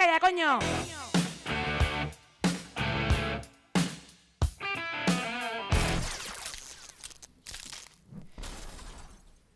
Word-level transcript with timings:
Vizcaya, 0.00 0.18
coño! 0.18 0.58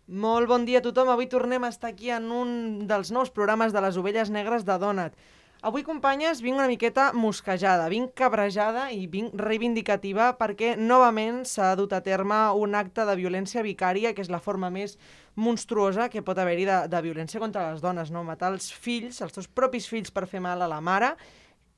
Molt 0.07 0.47
bon 0.47 0.67
dia 0.69 0.83
a 0.83 0.85
tothom. 0.85 1.09
Avui 1.09 1.31
tornem 1.33 1.65
a 1.65 1.71
estar 1.73 1.89
aquí 1.95 2.13
en 2.13 2.29
un 2.29 2.51
dels 2.85 3.09
nous 3.09 3.33
programes 3.33 3.73
de 3.73 3.81
les 3.81 3.97
ovelles 3.97 4.29
negres 4.29 4.69
de 4.69 4.77
Donat. 4.77 5.17
Avui, 5.65 5.81
companyes, 5.81 6.43
vinc 6.45 6.59
una 6.59 6.67
miqueta 6.69 7.07
mosquejada, 7.17 7.87
vinc 7.89 8.11
cabrejada 8.21 8.91
i 8.93 9.07
vinc 9.09 9.33
reivindicativa 9.41 10.27
perquè 10.37 10.75
novament 10.77 11.39
s'ha 11.49 11.71
dut 11.81 11.95
a 11.97 12.03
terme 12.05 12.37
un 12.61 12.77
acte 12.77 13.07
de 13.09 13.15
violència 13.17 13.63
vicària, 13.65 14.13
que 14.13 14.21
és 14.21 14.29
la 14.29 14.43
forma 14.45 14.69
més 14.69 14.99
monstruosa 15.41 16.11
que 16.13 16.21
pot 16.21 16.37
haver-hi 16.37 16.67
de, 16.69 16.77
de 16.93 17.01
violència 17.07 17.41
contra 17.41 17.71
les 17.71 17.81
dones, 17.81 18.13
no? 18.13 18.27
Matar 18.29 18.53
els 18.53 18.69
fills, 18.69 19.23
els 19.25 19.33
teus 19.33 19.49
propis 19.49 19.89
fills 19.89 20.13
per 20.13 20.27
fer 20.29 20.45
mal 20.45 20.61
a 20.61 20.69
la 20.69 20.83
mare, 20.85 21.15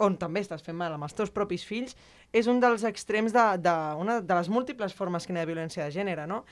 on 0.03 0.19
també 0.19 0.43
estàs 0.43 0.67
fent 0.67 0.75
mal 0.83 0.99
amb 0.99 1.07
els 1.07 1.15
teus 1.15 1.31
propis 1.31 1.63
fills, 1.63 1.95
és 2.35 2.51
un 2.51 2.59
dels 2.59 2.83
extrems 2.91 3.31
de, 3.37 3.45
de, 3.63 3.77
una 4.03 4.19
de 4.19 4.41
les 4.41 4.51
múltiples 4.51 4.99
formes 4.99 5.23
que 5.23 5.31
hi 5.31 5.39
ha 5.39 5.45
de 5.45 5.53
violència 5.53 5.87
de 5.87 5.95
gènere, 5.95 6.27
no? 6.27 6.43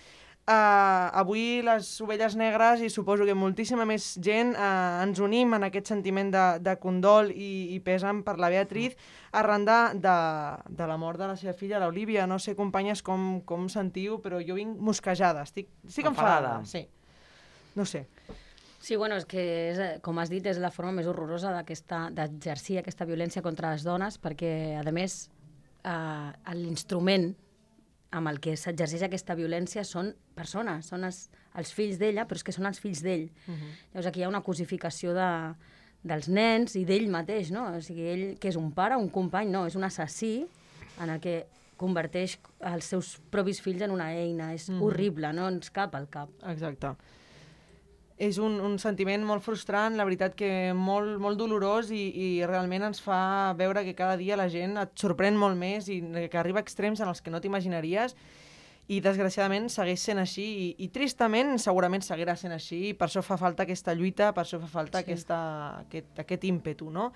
Uh, 0.45 1.09
avui 1.17 1.63
les 1.65 1.87
ovelles 2.05 2.35
negres 2.37 2.83
i 2.85 2.91
suposo 2.93 3.25
que 3.25 3.33
moltíssima 3.33 3.87
més 3.89 4.11
gent 4.21 4.51
uh, 4.53 5.01
ens 5.01 5.17
unim 5.25 5.55
en 5.57 5.65
aquest 5.65 5.89
sentiment 5.89 6.29
de, 6.29 6.43
de 6.61 6.75
condol 6.83 7.31
i, 7.33 7.73
i 7.73 7.79
pesen 7.81 8.21
per 8.27 8.35
la 8.37 8.51
Beatriz 8.53 8.93
arran 9.33 9.65
de, 9.65 9.79
de, 10.05 10.17
de 10.69 10.89
la 10.91 10.99
mort 11.01 11.17
de 11.23 11.31
la 11.31 11.39
seva 11.41 11.55
filla, 11.57 11.81
l'Olivia. 11.81 12.27
No 12.29 12.37
sé, 12.37 12.53
companyes, 12.59 13.01
com, 13.03 13.41
com 13.49 13.71
sentiu, 13.73 14.19
però 14.21 14.43
jo 14.45 14.59
vinc 14.59 14.77
mosquejada, 14.85 15.47
estic, 15.49 15.71
estic 15.89 16.11
enfadada. 16.13 16.59
Enfadada. 16.61 16.69
Sí. 16.69 16.85
No 17.75 17.87
sé. 17.89 18.05
Sí, 18.85 18.99
bueno, 19.01 19.17
és 19.17 19.25
que, 19.25 19.41
és, 19.71 19.79
eh, 19.81 19.95
com 20.05 20.21
has 20.21 20.29
dit, 20.29 20.45
és 20.45 20.61
la 20.61 20.69
forma 20.69 20.93
més 20.93 21.09
horrorosa 21.09 21.55
d'aquesta- 21.57 22.11
d'exercir 22.13 22.83
aquesta 22.83 23.09
violència 23.09 23.41
contra 23.41 23.73
les 23.73 23.83
dones, 23.89 24.21
perquè, 24.21 24.77
a 24.77 24.93
més, 24.93 25.31
eh, 25.89 26.53
l'instrument 26.53 27.31
amb 28.15 28.31
el 28.31 28.39
que 28.43 28.55
s'exerceix 28.59 29.03
aquesta 29.07 29.35
violència 29.35 29.83
són 29.87 30.13
persones, 30.39 30.91
són 30.93 31.07
els, 31.09 31.25
els 31.59 31.73
fills 31.75 31.99
d'ella, 31.99 32.27
però 32.29 32.39
és 32.39 32.47
que 32.47 32.55
són 32.55 32.69
els 32.71 32.79
fills 32.83 33.03
d'ell. 33.03 33.27
Uh 33.47 33.55
-huh. 33.55 33.73
Llavors 33.93 34.07
aquí 34.07 34.21
hi 34.21 34.25
ha 34.25 34.29
una 34.29 34.43
cosificació 34.43 35.15
de, 35.15 35.31
dels 36.05 36.29
nens 36.29 36.77
i 36.77 36.85
d'ell 36.85 37.09
mateix, 37.11 37.51
no? 37.51 37.67
O 37.75 37.81
sigui, 37.81 38.07
ell, 38.07 38.39
que 38.39 38.49
és 38.49 38.57
un 38.57 38.71
pare, 38.73 38.97
un 38.97 39.09
company, 39.09 39.51
no, 39.51 39.67
és 39.67 39.75
un 39.75 39.85
assassí 39.85 40.47
en 41.01 41.11
el 41.11 41.21
que 41.21 41.47
converteix 41.77 42.39
els 42.61 42.85
seus 42.85 43.21
propis 43.31 43.61
fills 43.61 43.83
en 43.83 43.91
una 43.91 44.13
eina. 44.13 44.53
És 44.55 44.69
uh 44.69 44.75
-huh. 44.75 44.83
horrible, 44.85 45.33
no 45.33 45.49
ens 45.49 45.71
cap 45.71 45.95
al 45.95 46.09
cap. 46.09 46.29
Exacte. 46.47 46.95
És 48.17 48.39
un, 48.39 48.61
un 48.63 48.77
sentiment 48.79 49.25
molt 49.27 49.43
frustrant, 49.43 49.97
la 49.99 50.05
veritat 50.07 50.37
que 50.39 50.71
molt, 50.79 51.17
molt 51.19 51.39
dolorós 51.41 51.89
i, 51.91 52.05
i 52.15 52.29
realment 52.47 52.87
ens 52.87 53.03
fa 53.03 53.53
veure 53.59 53.83
que 53.83 53.97
cada 53.99 54.15
dia 54.17 54.37
la 54.39 54.47
gent 54.49 54.79
et 54.79 54.93
sorprèn 55.01 55.35
molt 55.35 55.59
més 55.59 55.89
i 55.91 55.99
que 56.31 56.39
arriba 56.39 56.63
a 56.63 56.63
extrems 56.63 57.03
en 57.03 57.11
els 57.11 57.21
que 57.25 57.33
no 57.35 57.41
t'imaginaries 57.43 58.15
i 58.87 59.01
desgraciadament 59.01 59.67
segueix 59.73 60.03
sent 60.05 60.21
així 60.21 60.45
i, 60.45 60.69
i 60.85 60.91
tristament 60.95 61.57
segurament 61.59 62.05
seguirà 62.05 62.37
sent 62.37 62.53
així 62.55 62.91
i 62.91 62.95
per 62.95 63.09
això 63.09 63.23
fa 63.25 63.39
falta 63.41 63.65
aquesta 63.65 63.95
lluita, 63.97 64.31
per 64.37 64.45
això 64.45 64.61
fa 64.63 64.71
falta 64.71 65.01
Sí. 65.01 65.09
aquesta, 65.09 65.39
aquest, 65.87 66.19
aquest 66.21 66.45
ímpetu, 66.45 66.91
no? 66.95 67.11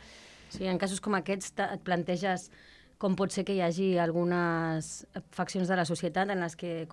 Sí, 0.50 0.64
en 0.66 0.78
casos 0.80 0.98
com 1.04 1.14
aquests 1.14 1.52
et 1.60 1.82
planteges 1.84 2.48
com 2.98 3.14
pot 3.14 3.30
ser 3.30 3.44
que 3.44 3.54
hi 3.54 3.60
hagi 3.62 3.98
algunes 4.02 5.06
faccions 5.30 5.68
de 5.68 5.76
la 5.76 5.84
societat 5.84 6.32
en 6.32 6.40
les 6.40 6.56
que, 6.56 6.88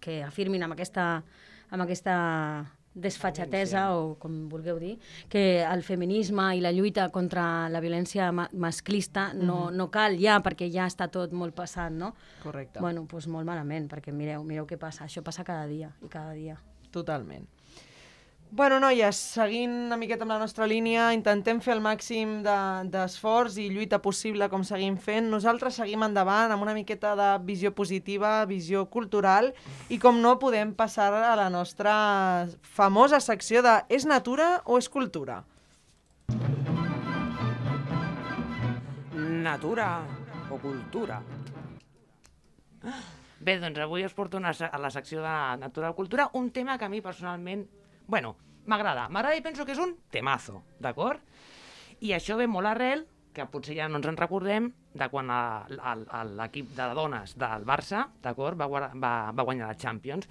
que 0.00 0.22
afirmin 0.24 0.64
amb 0.64 0.74
aquesta, 0.74 1.22
amb 1.70 1.84
aquesta 1.84 2.16
desfatxatesa, 2.94 3.88
o 3.98 4.14
com 4.22 4.44
vulgueu 4.48 4.78
dir, 4.78 4.94
que 5.28 5.62
el 5.62 5.82
feminisme 5.82 6.46
i 6.56 6.62
la 6.64 6.72
lluita 6.72 7.08
contra 7.14 7.68
la 7.68 7.82
violència 7.82 8.30
ma 8.32 8.48
masclista 8.52 9.32
no, 9.34 9.70
no 9.74 9.88
cal 9.94 10.18
ja, 10.20 10.38
perquè 10.44 10.70
ja 10.72 10.86
està 10.90 11.10
tot 11.12 11.34
molt 11.34 11.56
passat, 11.58 11.92
no? 11.92 12.14
Correcte. 12.42 12.80
Bueno, 12.80 13.04
doncs 13.10 13.28
molt 13.30 13.46
malament, 13.48 13.90
perquè 13.90 14.14
mireu, 14.14 14.46
mireu 14.46 14.68
què 14.70 14.78
passa. 14.78 15.08
Això 15.08 15.22
passa 15.26 15.44
cada 15.44 15.66
dia 15.70 15.90
i 16.02 16.10
cada 16.12 16.32
dia. 16.38 16.58
Totalment. 16.94 17.53
Bueno, 18.54 18.76
noies, 18.78 19.16
seguint 19.18 19.72
una 19.88 19.96
miqueta 19.98 20.22
amb 20.22 20.30
la 20.30 20.36
nostra 20.38 20.66
línia, 20.70 21.08
intentem 21.16 21.58
fer 21.64 21.72
el 21.74 21.80
màxim 21.82 22.36
de- 22.44 22.84
d'esforç 22.92 23.56
i 23.58 23.64
lluita 23.72 23.98
possible 23.98 24.46
com 24.48 24.62
seguim 24.62 24.94
fent. 24.96 25.26
Nosaltres 25.32 25.74
seguim 25.80 26.04
endavant 26.06 26.52
amb 26.54 26.62
una 26.62 26.74
miqueta 26.76 27.16
de 27.18 27.30
visió 27.44 27.72
positiva, 27.74 28.44
visió 28.46 28.84
cultural 28.86 29.50
i 29.88 29.98
com 29.98 30.20
no 30.22 30.36
podem 30.38 30.72
passar 30.72 31.10
a 31.12 31.34
la 31.34 31.48
nostra 31.50 32.46
famosa 32.62 33.18
secció 33.18 33.60
de 33.60 33.74
és 33.88 34.06
natura 34.06 34.62
o 34.66 34.78
és 34.78 34.88
cultura? 34.88 35.42
Natura 39.42 39.88
o 40.48 40.58
cultura. 40.62 41.22
Bé, 43.40 43.58
doncs 43.58 43.78
avui 43.82 44.04
us 44.06 44.14
porto 44.14 44.36
una, 44.38 44.52
a 44.54 44.78
la 44.78 44.90
secció 44.90 45.20
de 45.22 45.34
Natura 45.58 45.90
o 45.90 45.94
Cultura 45.96 46.30
un 46.34 46.50
tema 46.50 46.78
que 46.78 46.84
a 46.84 46.88
mi 46.88 47.00
personalment, 47.00 47.66
bueno, 48.06 48.36
m'agrada. 48.66 49.08
M'agrada 49.08 49.38
i 49.38 49.44
penso 49.44 49.66
que 49.66 49.74
és 49.76 49.82
un 49.82 49.96
temazo, 50.10 50.62
d'acord? 50.80 51.20
I 52.04 52.14
això 52.16 52.36
ve 52.36 52.46
molt 52.50 52.68
arrel, 52.70 53.06
que 53.34 53.46
potser 53.50 53.74
ja 53.76 53.88
no 53.90 53.98
ens 53.98 54.06
en 54.06 54.16
recordem, 54.16 54.70
de 54.94 55.08
quan 55.10 55.30
l'equip 56.38 56.70
de 56.76 56.86
dones 56.94 57.34
del 57.36 57.64
Barça, 57.66 58.04
d'acord, 58.22 58.60
va, 58.60 58.68
va, 58.94 59.14
va 59.34 59.46
guanyar 59.46 59.72
la 59.72 59.78
Champions. 59.78 60.28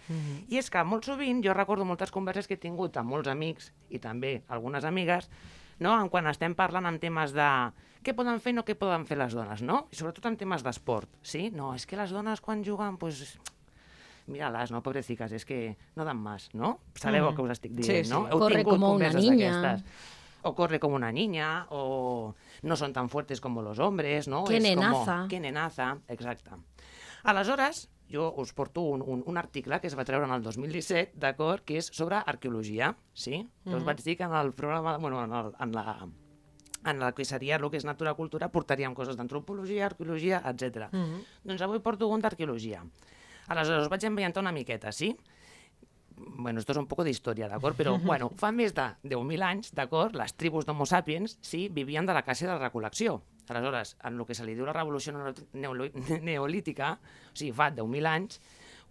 I 0.47 0.61
és 0.61 0.69
que 0.71 0.83
molt 0.87 1.03
sovint 1.05 1.43
jo 1.43 1.53
recordo 1.53 1.85
moltes 1.85 2.11
converses 2.15 2.47
que 2.47 2.55
he 2.55 2.63
tingut 2.63 2.95
amb 2.97 3.11
molts 3.11 3.27
amics 3.27 3.73
i 3.89 3.99
també 3.99 4.43
algunes 4.47 4.87
amigues 4.87 5.27
no? 5.79 5.99
en 5.99 6.09
quan 6.09 6.27
estem 6.31 6.55
parlant 6.55 6.87
en 6.87 6.99
temes 6.99 7.33
de 7.35 7.49
què 8.03 8.15
poden 8.15 8.39
fer 8.43 8.53
i 8.53 8.57
no 8.57 8.63
què 8.67 8.75
poden 8.79 9.05
fer 9.07 9.17
les 9.19 9.33
dones, 9.35 9.61
no? 9.63 9.87
I 9.91 9.95
sobretot 9.95 10.25
en 10.27 10.37
temes 10.39 10.63
d'esport, 10.63 11.11
sí? 11.23 11.49
No, 11.55 11.73
és 11.75 11.85
que 11.87 11.99
les 11.99 12.11
dones 12.11 12.41
quan 12.43 12.63
juguen, 12.63 12.97
pues, 12.99 13.37
mira-les, 14.27 14.71
no, 14.71 14.81
pobreciques, 14.83 15.31
és 15.31 15.45
que 15.45 15.77
no 15.95 16.05
dan 16.05 16.17
más, 16.17 16.49
no? 16.53 16.79
Sabeu 16.95 17.23
Mhm. 17.23 17.29
el 17.29 17.35
que 17.35 17.41
us 17.41 17.51
estic 17.51 17.71
Sí, 17.75 17.81
dient, 17.81 18.05
sí. 18.05 18.11
no? 18.11 18.27
Heu 18.27 18.39
Corre 18.39 18.55
tingut 18.57 18.73
como 18.73 18.93
una 18.93 19.09
niña. 19.11 19.83
O 20.45 20.53
corre 20.55 20.77
como 20.79 20.95
una 20.95 21.11
niña, 21.11 21.67
o 21.69 22.35
no 22.63 22.75
son 22.75 22.91
tan 22.91 23.07
fuertes 23.09 23.39
como 23.39 23.61
los 23.61 23.79
hombres, 23.79 24.27
no? 24.27 24.43
És 24.49 24.61
nenaza. 24.61 25.19
Com, 25.21 25.27
que 25.29 25.39
nenaza, 25.39 25.99
exacte. 26.09 26.51
Aleshores, 27.23 27.89
jo 28.11 28.33
us 28.35 28.51
porto 28.53 28.81
un, 28.81 29.01
un, 29.01 29.23
un 29.25 29.37
article 29.37 29.79
que 29.79 29.87
es 29.87 29.97
va 29.97 30.03
treure 30.03 30.25
en 30.27 30.33
el 30.33 30.43
2017, 30.43 31.13
d'acord, 31.15 31.63
que 31.63 31.77
és 31.77 31.87
sobre 31.87 32.17
arqueologia, 32.17 32.95
sí? 33.13 33.47
Mm 33.63 33.73
Us 33.75 33.85
vaig 33.85 34.03
dir 34.03 34.17
que 34.17 34.23
en 34.27 34.33
el 34.33 34.51
programa, 34.51 34.97
bueno, 34.97 35.23
en, 35.23 35.31
el, 35.33 35.53
en 35.59 35.71
la 35.71 36.07
en 36.85 37.01
el 37.01 37.13
que 37.13 37.23
seria 37.23 37.55
el 37.55 37.69
que 37.71 37.77
és 37.79 37.85
natura 37.85 38.13
cultura 38.13 38.49
portaríem 38.51 38.93
coses 38.93 39.15
d'antropologia, 39.15 39.85
arqueologia, 39.85 40.41
etc. 40.45 40.89
Mm 40.91 40.99
-hmm. 40.99 41.23
Doncs 41.45 41.61
avui 41.61 41.79
porto 41.79 42.09
un 42.09 42.19
d'arqueologia. 42.19 42.83
Aleshores, 43.47 43.85
us 43.85 43.91
vaig 43.91 44.05
ambientar 44.07 44.41
una 44.43 44.51
miqueta, 44.55 44.91
sí? 44.91 45.15
Bueno, 46.15 46.59
esto 46.59 46.71
es 46.71 46.77
un 46.77 46.87
poco 46.87 47.03
de 47.03 47.09
historia, 47.09 47.47
d'acord? 47.49 47.75
Però, 47.75 47.97
bueno, 47.99 48.29
fa 48.37 48.51
més 48.53 48.73
de 48.77 48.85
10.000 49.03 49.43
anys, 49.43 49.71
d'acord, 49.75 50.15
les 50.15 50.35
tribus 50.37 50.65
d'Homo 50.65 50.85
sapiens, 50.85 51.37
sí, 51.41 51.67
vivien 51.73 52.05
de 52.05 52.13
la 52.13 52.21
caça 52.23 52.45
i 52.45 52.47
de 52.47 52.53
la 52.53 52.61
recol·lecció. 52.61 53.17
Aleshores, 53.49 53.97
en 54.05 54.19
el 54.19 54.25
que 54.29 54.37
se 54.37 54.45
li 54.45 54.53
diu 54.55 54.65
la 54.67 54.75
revolució 54.77 55.11
neolítica, 55.53 56.93
o 57.01 57.35
sigui, 57.35 57.51
fa 57.51 57.71
10.000 57.73 58.11
anys, 58.13 58.39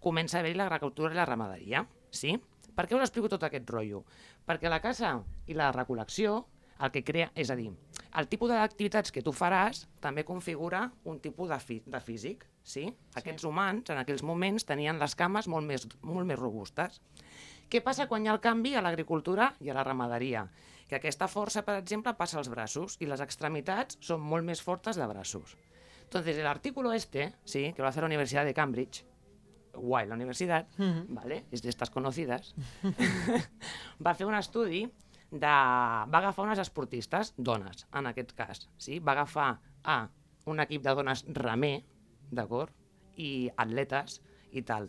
comença 0.03 0.37
a 0.37 0.43
haver-hi 0.43 0.59
l'agricultura 0.59 1.13
i 1.15 1.17
la 1.17 1.25
ramaderia, 1.25 1.85
sí? 2.11 2.35
Per 2.75 2.85
què 2.89 2.97
us 2.97 3.07
explico 3.07 3.31
tot 3.31 3.47
aquest 3.47 3.69
rotllo? 3.71 4.03
Perquè 4.45 4.69
la 4.69 4.81
caça 4.83 5.15
i 5.47 5.55
la 5.57 5.71
recol·lecció 5.71 6.43
el 6.83 6.91
que 6.91 7.03
crea, 7.07 7.31
és 7.39 7.49
a 7.49 7.55
dir, 7.55 7.71
el 8.19 8.27
tipus 8.29 8.51
d'activitats 8.51 9.11
que 9.13 9.23
tu 9.25 9.33
faràs 9.33 9.87
també 10.03 10.23
configura 10.27 10.83
un 11.09 11.19
tipus 11.23 11.49
de, 11.49 11.57
fi, 11.59 11.79
de 11.85 12.01
físic, 12.03 12.45
sí? 12.61 12.85
Aquests 13.19 13.45
humans 13.49 13.89
en 13.89 14.01
aquells 14.01 14.23
moments 14.23 14.67
tenien 14.69 14.99
les 15.01 15.15
cames 15.17 15.49
molt 15.49 15.65
més, 15.67 15.87
molt 16.01 16.29
més 16.29 16.39
robustes. 16.39 16.99
Què 17.69 17.81
passa 17.81 18.05
quan 18.07 18.25
hi 18.25 18.29
ha 18.29 18.35
el 18.35 18.43
canvi 18.43 18.75
a 18.75 18.83
l'agricultura 18.85 19.53
i 19.65 19.71
a 19.71 19.77
la 19.77 19.85
ramaderia? 19.87 20.45
Que 20.89 20.99
aquesta 20.99 21.29
força, 21.31 21.63
per 21.65 21.79
exemple, 21.79 22.13
passa 22.19 22.37
als 22.37 22.51
braços 22.53 22.99
i 23.01 23.09
les 23.09 23.23
extremitats 23.23 23.97
són 24.01 24.21
molt 24.21 24.45
més 24.45 24.61
fortes 24.61 24.99
de 24.99 25.07
braços. 25.09 25.55
Entonces, 26.03 26.37
el 26.37 26.45
artículo 26.45 26.93
este, 26.93 27.33
sí, 27.43 27.71
que 27.73 27.81
lo 27.81 27.87
hace 27.87 28.01
la 28.01 28.11
Universidad 28.11 28.45
de 28.45 28.53
Cambridge, 28.53 29.05
guay 29.73 30.05
la 30.07 30.13
universitat, 30.13 30.67
¿vale? 31.07 31.45
es 31.51 31.63
de 31.63 31.69
estas 31.69 31.89
conocidas, 31.89 32.53
va 34.05 34.13
fer 34.13 34.27
un 34.27 34.37
estudi 34.37 34.83
de... 35.33 35.47
va 36.13 36.19
agafar 36.21 36.45
unes 36.45 36.61
esportistes, 36.61 37.33
dones, 37.37 37.87
en 37.97 38.07
aquest 38.11 38.31
cas, 38.37 38.67
sí? 38.77 38.99
va 38.99 39.15
agafar 39.17 39.49
a 39.83 39.97
un 40.45 40.59
equip 40.61 40.83
de 40.85 40.93
dones 40.95 41.25
remer, 41.33 41.79
d'acord? 42.31 42.71
I 43.17 43.49
atletes 43.57 44.21
i 44.53 44.61
tal 44.65 44.87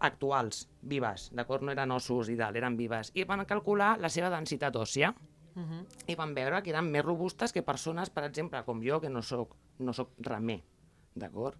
actuals, 0.00 0.62
vives, 0.88 1.26
d'acord? 1.36 1.62
No 1.66 1.72
eren 1.74 1.90
ossos 1.92 2.30
i 2.32 2.36
tal, 2.38 2.56
eren 2.56 2.76
vives. 2.78 3.10
I 3.14 3.26
van 3.28 3.42
calcular 3.44 3.98
la 4.00 4.08
seva 4.08 4.30
densitat 4.32 4.76
òssia 4.80 5.10
i 6.08 6.14
van 6.16 6.30
veure 6.32 6.62
que 6.64 6.70
eren 6.72 6.86
més 6.88 7.04
robustes 7.04 7.52
que 7.52 7.60
persones, 7.66 8.08
per 8.08 8.22
exemple, 8.24 8.62
com 8.64 8.80
jo, 8.80 8.96
que 9.02 9.10
no 9.12 9.20
sóc, 9.20 9.56
no 9.84 9.92
sóc 9.92 10.14
remer, 10.24 10.60
d'acord? 11.14 11.58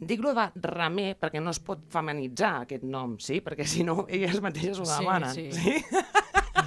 Dic-lo 0.00 0.34
de 0.36 0.44
remer 0.60 1.14
perquè 1.20 1.40
no 1.40 1.52
es 1.54 1.60
pot 1.64 1.86
feminitzar 1.92 2.66
aquest 2.66 2.84
nom, 2.84 3.16
sí? 3.20 3.40
Perquè 3.44 3.64
si 3.68 3.84
no, 3.84 4.02
elles 4.08 4.40
mateixes 4.44 4.78
ho 4.80 4.84
Sí, 4.84 4.98
demanen. 4.98 5.32
sí. 5.32 5.52
sí? 5.52 5.80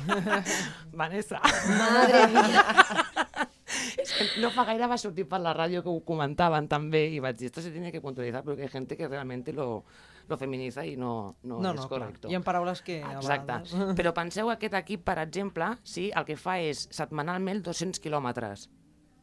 Vanessa. 0.94 1.40
Madre 1.68 2.28
mía. 2.28 2.66
no 4.42 4.50
fa 4.54 4.66
gaire 4.68 4.88
va 4.90 4.98
sortir 4.98 5.26
per 5.30 5.40
la 5.42 5.54
ràdio 5.56 5.82
que 5.84 5.90
ho 5.92 6.02
comentaven 6.06 6.68
també 6.70 7.06
i 7.16 7.20
vaig 7.24 7.38
dir, 7.40 7.48
esto 7.50 7.62
se 7.62 7.72
tiene 7.72 7.92
que 7.92 8.02
puntualizar 8.02 8.44
porque 8.44 8.64
hay 8.64 8.70
gente 8.70 8.98
que 8.98 9.08
realmente 9.08 9.54
lo, 9.54 9.84
lo 10.28 10.38
feminiza 10.38 10.86
i 10.86 10.96
no, 10.98 11.36
no, 11.44 11.60
No, 11.60 11.74
no, 11.74 11.88
clar. 11.88 11.90
correcto. 11.90 12.30
Hi 12.30 12.36
ha 12.36 12.42
paraules 12.42 12.82
que... 12.82 13.00
Exacte. 13.02 13.52
vegades- 13.54 13.96
Però 14.00 14.14
penseu 14.14 14.48
que 14.48 14.54
aquest 14.58 14.78
equip, 14.82 15.04
per 15.04 15.18
exemple, 15.24 15.72
sí, 15.84 16.12
el 16.16 16.26
que 16.26 16.38
fa 16.38 16.60
és 16.62 16.88
setmanalment 16.92 17.64
200 17.66 18.00
quilòmetres, 18.04 18.68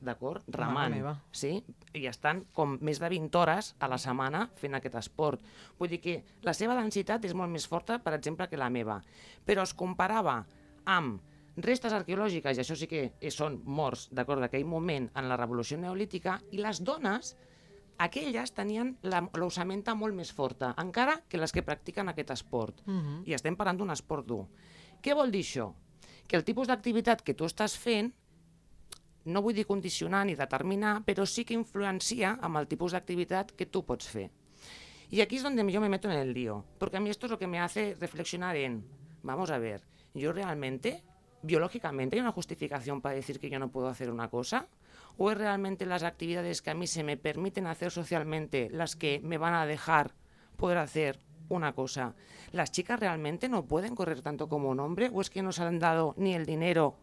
d'acord? 0.00 0.42
Remant, 0.48 0.94
sí? 1.36 1.58
I 1.94 2.06
estan 2.08 2.44
com 2.56 2.78
més 2.80 2.98
de 3.02 3.08
20 3.12 3.36
hores 3.38 3.74
a 3.78 3.88
la 3.90 3.98
setmana 3.98 4.46
fent 4.56 4.74
aquest 4.78 4.94
esport. 4.96 5.42
Vull 5.78 5.90
dir 5.92 6.00
que 6.00 6.14
la 6.42 6.54
seva 6.56 6.74
densitat 6.78 7.24
és 7.28 7.34
molt 7.36 7.52
més 7.52 7.66
forta, 7.68 7.98
per 8.00 8.14
exemple, 8.16 8.48
que 8.48 8.56
la 8.56 8.70
meva. 8.70 9.00
Però 9.44 9.62
es 9.62 9.74
comparava 9.74 10.40
amb 10.90 11.20
restes 11.60 11.92
arqueològiques, 11.92 12.56
i 12.56 12.62
això 12.62 12.76
sí 12.78 12.86
que 12.88 13.02
són 13.30 13.60
morts, 13.64 14.08
d'acord, 14.14 14.40
d'aquell 14.40 14.64
moment 14.64 15.10
en 15.14 15.28
la 15.28 15.36
revolució 15.36 15.76
neolítica, 15.78 16.38
i 16.50 16.58
les 16.62 16.80
dones 16.82 17.34
aquelles 18.00 18.54
tenien 18.56 18.94
la- 19.02 19.26
l'osamenta 19.36 19.94
molt 19.94 20.14
més 20.16 20.30
forta, 20.32 20.74
encara 20.80 21.18
que 21.28 21.36
les 21.38 21.52
que 21.52 21.62
practiquen 21.62 22.08
aquest 22.08 22.30
esport. 22.30 22.80
Mhm. 22.86 23.22
I 23.26 23.34
estem 23.36 23.56
parlant 23.56 23.76
d'un 23.78 23.90
esport 23.90 24.26
dur. 24.26 24.46
Què 25.02 25.14
vol 25.14 25.30
dir 25.30 25.42
això? 25.44 25.74
Que 26.26 26.36
el 26.36 26.44
tipus 26.44 26.66
d'activitat 26.68 27.20
que 27.22 27.34
tu 27.34 27.44
estàs 27.44 27.76
fent, 27.76 28.12
no 29.26 29.42
vull 29.42 29.54
dir 29.54 29.66
condicionar 29.66 30.24
ni 30.24 30.34
determinar, 30.34 31.02
però 31.04 31.26
sí 31.26 31.44
que 31.44 31.52
influencia 31.54 32.38
amb 32.40 32.56
el 32.56 32.66
tipus 32.66 32.92
d'activitat 32.92 33.52
que 33.52 33.66
tu 33.66 33.84
pots 33.84 34.08
fer. 34.08 34.30
Y 35.10 35.20
aquí 35.20 35.36
es 35.36 35.42
donde 35.42 35.70
yo 35.70 35.80
me 35.80 35.88
meto 35.88 36.08
en 36.10 36.16
el 36.16 36.32
lío, 36.32 36.64
porque 36.78 36.96
a 36.96 37.00
mí 37.00 37.10
esto 37.10 37.26
es 37.26 37.30
lo 37.32 37.38
que 37.38 37.46
me 37.48 37.58
hace 37.60 37.96
reflexionar 38.00 38.56
en, 38.56 38.84
vamos 39.22 39.50
a 39.50 39.58
ver, 39.58 39.82
yo 40.14 40.32
realmente, 40.32 41.02
biológicamente, 41.42 42.16
hay 42.16 42.20
una 42.20 42.32
justificación 42.32 43.00
para 43.00 43.14
decir 43.14 43.38
que 43.38 43.50
yo 43.50 43.58
no 43.58 43.70
puedo 43.70 43.88
hacer 43.88 44.10
una 44.10 44.28
cosa, 44.28 44.68
o 45.16 45.30
es 45.30 45.38
realmente 45.38 45.86
las 45.86 46.02
actividades 46.02 46.62
que 46.62 46.70
a 46.70 46.74
mí 46.74 46.86
se 46.86 47.02
me 47.02 47.16
permiten 47.16 47.66
hacer 47.66 47.90
socialmente 47.90 48.68
las 48.70 48.96
que 48.96 49.20
me 49.22 49.38
van 49.38 49.54
a 49.54 49.66
dejar 49.66 50.14
poder 50.56 50.78
hacer 50.78 51.18
una 51.48 51.72
cosa. 51.72 52.14
¿Las 52.52 52.70
chicas 52.70 53.00
realmente 53.00 53.48
no 53.48 53.66
pueden 53.66 53.94
correr 53.94 54.22
tanto 54.22 54.48
como 54.48 54.70
un 54.70 54.80
hombre, 54.80 55.10
o 55.12 55.20
es 55.20 55.30
que 55.30 55.42
no 55.42 55.52
se 55.52 55.62
han 55.62 55.78
dado 55.78 56.14
ni 56.16 56.34
el 56.34 56.46
dinero, 56.46 56.96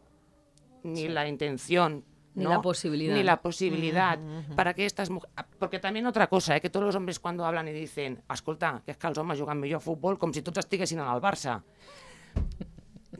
ni 0.83 1.07
la 1.07 1.27
intención, 1.27 2.03
Ni 2.37 2.43
¿no? 2.43 2.51
la 2.51 2.61
posibilidad. 2.61 3.15
Ni 3.15 3.23
la 3.23 3.41
posibilidad 3.41 4.19
para 4.55 4.75
que 4.75 4.85
estas 4.85 5.09
mujeres... 5.09 5.33
Porque 5.57 5.79
también 5.79 6.05
otra 6.05 6.27
cosa, 6.27 6.55
eh, 6.55 6.61
que 6.61 6.69
todos 6.69 6.85
los 6.85 6.95
hombres 6.95 7.19
cuando 7.19 7.43
hablan 7.43 7.67
y 7.67 7.71
dicen 7.71 8.21
escolta, 8.29 8.83
que 8.85 8.93
és 8.93 8.97
que 9.01 9.09
els 9.09 9.17
homes 9.17 9.41
juguen 9.41 9.57
millor 9.57 9.81
a 9.81 9.83
futbol 9.83 10.19
com 10.21 10.29
si 10.29 10.45
tots 10.45 10.61
estiguessin 10.61 11.01
en 11.01 11.09
el 11.09 11.17
Barça. 11.17 11.63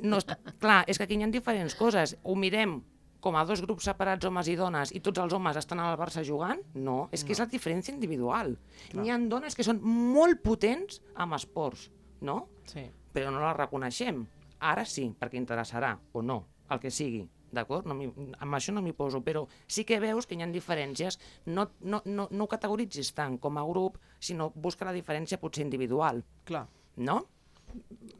No, 0.02 0.18
està- 0.18 0.38
clar, 0.60 0.84
és 0.88 0.98
que 0.98 1.04
aquí 1.06 1.16
hi 1.16 1.24
ha 1.24 1.28
diferents 1.28 1.76
coses. 1.76 2.18
Ho 2.24 2.36
mirem 2.36 2.82
com 3.20 3.36
a 3.36 3.44
dos 3.46 3.62
grups 3.62 3.84
separats, 3.90 4.26
homes 4.26 4.48
i 4.48 4.56
dones, 4.56 4.92
i 4.94 5.00
tots 5.02 5.20
els 5.20 5.34
homes 5.34 5.58
estan 5.58 5.80
al 5.80 5.98
Barça 5.98 6.24
jugant? 6.24 6.60
No, 6.76 7.10
és 7.12 7.24
que 7.26 7.34
és 7.34 7.40
la 7.40 7.48
diferència 7.50 7.94
individual. 7.94 8.58
N'hi 8.94 9.10
ha 9.12 9.18
dones 9.18 9.56
que 9.58 9.64
són 9.66 9.82
molt 9.84 10.42
potents 10.44 11.02
amb 11.16 11.34
esports, 11.34 11.90
no? 12.22 12.48
Sí. 12.66 12.86
però 13.18 13.32
no 13.34 13.40
la 13.42 13.54
reconeixem. 13.54 14.28
Ara 14.60 14.84
sí, 14.86 15.08
perquè 15.20 15.38
interessarà, 15.40 15.96
o 16.14 16.22
no, 16.22 16.46
el 16.70 16.80
que 16.80 16.92
sigui, 16.92 17.24
d'acord? 17.52 17.88
No 17.88 17.96
amb 17.98 18.54
això 18.54 18.72
no 18.74 18.82
m'hi 18.86 18.94
poso, 18.94 19.24
però 19.26 19.48
sí 19.66 19.84
que 19.84 20.00
veus 20.00 20.28
que 20.28 20.36
hi 20.36 20.42
ha 20.44 20.48
diferències. 20.48 21.18
No, 21.46 21.72
no, 21.82 22.04
no, 22.06 22.28
no 22.30 22.44
ho 22.44 22.48
categoritzis 22.48 23.14
tant 23.18 23.40
com 23.40 23.58
a 23.58 23.64
grup, 23.66 23.98
sinó 24.20 24.52
busca 24.54 24.86
la 24.86 24.94
diferència 24.94 25.40
potser 25.42 25.64
individual, 25.66 26.24
Clar. 26.46 26.68
no? 26.98 27.24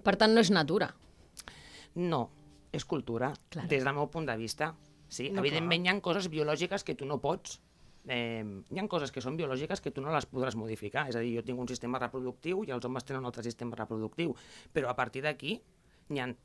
Per 0.04 0.16
tant, 0.18 0.34
no 0.34 0.42
és 0.42 0.50
natura. 0.50 0.90
No, 1.98 2.30
és 2.72 2.86
cultura, 2.86 3.32
Claro. 3.50 3.68
des 3.72 3.84
del 3.84 3.94
meu 3.96 4.08
punt 4.14 4.28
de 4.30 4.36
vista. 4.38 4.76
Sí, 5.10 5.30
No, 5.32 5.40
evidentment 5.42 5.86
hi 5.86 5.90
ha 5.90 6.00
coses 6.04 6.28
biològiques 6.30 6.84
que 6.84 6.96
tu 6.96 7.06
no 7.08 7.18
pots. 7.24 7.62
Eh, 8.08 8.44
hi 8.72 8.80
ha 8.80 8.88
coses 8.88 9.12
que 9.12 9.20
són 9.24 9.36
biològiques 9.40 9.82
que 9.82 9.92
tu 9.92 10.02
no 10.02 10.12
les 10.14 10.28
podràs 10.30 10.56
modificar. 10.56 11.08
És 11.10 11.16
a 11.16 11.20
dir, 11.24 11.34
jo 11.36 11.44
tinc 11.44 11.60
un 11.60 11.68
sistema 11.68 12.00
reproductiu 12.00 12.64
i 12.68 12.72
els 12.72 12.86
homes 12.86 13.04
tenen 13.04 13.22
un 13.22 13.26
altre 13.32 13.44
sistema 13.44 13.76
reproductiu. 13.76 14.36
Però 14.74 14.88
a 14.90 14.96
partir 14.96 15.22
d'aquí, 15.24 15.58
ha- 16.20 16.36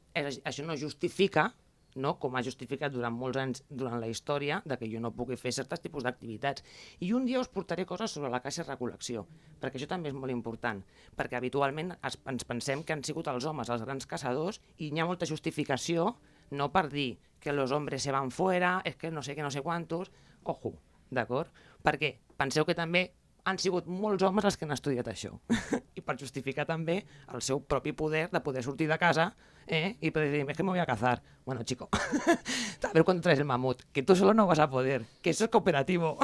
això 0.51 0.65
no 0.65 0.77
justifica 0.77 1.53
no? 1.97 2.15
com 2.19 2.37
ha 2.37 2.43
justificat 2.45 2.93
durant 2.93 3.15
molts 3.15 3.39
anys 3.41 3.63
durant 3.69 4.01
la 4.01 4.09
història 4.11 4.61
de 4.65 4.79
que 4.81 4.89
jo 4.91 5.01
no 5.01 5.13
pugui 5.17 5.37
fer 5.41 5.53
certs 5.53 5.83
tipus 5.83 6.05
d'activitats. 6.07 6.65
I 7.01 7.13
un 7.17 7.27
dia 7.27 7.41
us 7.41 7.51
portaré 7.53 7.87
coses 7.87 8.11
sobre 8.11 8.31
la 8.33 8.43
caixa 8.45 8.65
de 8.65 8.73
recol·lecció, 8.73 9.27
perquè 9.61 9.81
això 9.81 9.91
també 9.91 10.13
és 10.13 10.17
molt 10.17 10.33
important, 10.33 10.83
perquè 11.17 11.39
habitualment 11.39 11.95
es, 12.01 12.19
ens 12.27 12.49
pensem 12.49 12.85
que 12.85 12.97
han 12.97 13.05
sigut 13.05 13.29
els 13.33 13.47
homes 13.47 13.71
els 13.71 13.85
grans 13.85 14.07
caçadors 14.07 14.61
i 14.79 14.91
hi 14.91 15.01
ha 15.01 15.09
molta 15.09 15.29
justificació 15.29 16.15
no 16.53 16.71
per 16.73 16.89
dir 16.93 17.17
que 17.41 17.51
els 17.51 17.73
homes 17.73 18.03
se 18.03 18.13
van 18.15 18.31
fuera, 18.31 18.81
és 18.85 18.97
que 18.97 19.11
no 19.11 19.23
sé 19.23 19.35
què, 19.35 19.43
no 19.43 19.51
sé 19.51 19.63
quantos, 19.65 20.13
ojo, 20.45 20.77
d'acord? 21.11 21.51
Perquè 21.83 22.17
penseu 22.39 22.67
que 22.69 22.77
també 22.79 23.11
han 23.45 23.59
sigut 23.59 23.89
molts 23.91 24.23
homes 24.23 24.45
els 24.47 24.57
que 24.57 24.67
han 24.67 24.75
estudiat 24.75 25.09
això. 25.11 25.33
I 25.99 26.05
per 26.05 26.17
justificar 26.21 26.67
també 26.69 27.03
el 27.35 27.43
seu 27.43 27.63
propi 27.65 27.93
poder 27.93 28.29
de 28.33 28.41
poder 28.41 28.63
sortir 28.63 28.89
de 28.89 28.99
casa 28.99 29.35
¿eh? 29.67 29.97
y 30.01 30.11
poder 30.11 30.31
decir, 30.31 30.51
es 30.51 30.57
que 30.57 30.63
me 30.63 30.71
voy 30.71 30.79
a 30.79 30.87
cazar. 30.87 31.23
Bueno, 31.45 31.63
chico, 31.65 31.89
a 32.83 32.93
ver 32.93 33.05
cuándo 33.05 33.23
traes 33.23 33.39
el 33.39 33.45
mamut, 33.45 33.83
que 33.93 34.03
tú 34.03 34.15
solo 34.15 34.35
no 34.35 34.47
vas 34.47 34.61
a 34.61 34.71
poder, 34.71 35.05
que 35.23 35.31
eso 35.31 35.45
es 35.45 35.51
cooperativo. 35.51 36.19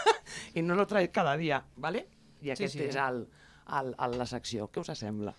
y 0.54 0.62
no 0.62 0.74
lo 0.74 0.86
traes 0.86 1.10
cada 1.10 1.36
dia, 1.36 1.64
¿vale? 1.76 2.06
I 2.40 2.54
aquest 2.54 2.72
sí. 2.72 2.78
sí, 2.78 2.84
és 2.88 2.96
el, 2.96 3.26
el, 3.68 3.90
el, 4.00 4.14
la 4.16 4.26
secció. 4.26 4.70
Què 4.72 4.80
us 4.80 4.92
sembla? 4.96 5.34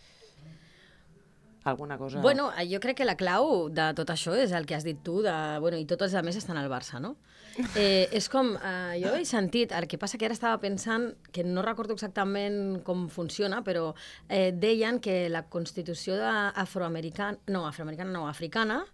Alguna 1.63 1.97
cosa... 1.97 2.21
Bueno, 2.21 2.51
eh, 2.57 2.65
jo 2.71 2.79
crec 2.79 2.97
que 2.97 3.05
la 3.05 3.15
clau 3.15 3.69
de 3.69 3.91
tot 3.93 4.09
això 4.09 4.33
és 4.33 4.51
el 4.51 4.65
que 4.65 4.73
has 4.73 4.83
dit 4.83 4.97
tu, 5.05 5.19
de, 5.21 5.33
bueno, 5.61 5.77
i 5.77 5.85
tots 5.85 6.07
els 6.07 6.15
altres 6.17 6.39
estan 6.39 6.57
al 6.57 6.69
Barça, 6.71 6.99
no? 6.99 7.15
Eh, 7.75 8.07
és 8.15 8.29
com, 8.31 8.53
eh, 8.55 8.95
jo 9.03 9.11
he 9.13 9.25
sentit, 9.27 9.73
el 9.75 9.85
que 9.91 9.97
passa 9.99 10.17
que 10.17 10.23
ara 10.25 10.33
estava 10.33 10.57
pensant, 10.63 11.09
que 11.35 11.43
no 11.43 11.61
recordo 11.61 11.93
exactament 11.93 12.79
com 12.87 13.09
funciona, 13.11 13.59
però 13.61 13.89
eh, 14.29 14.53
deien 14.55 15.01
que 15.03 15.27
la 15.29 15.43
Constitució 15.51 16.15
afroamericana, 16.23 17.37
no, 17.47 17.65
afroamericana 17.67 18.11
no, 18.11 18.27
africana, 18.29 18.85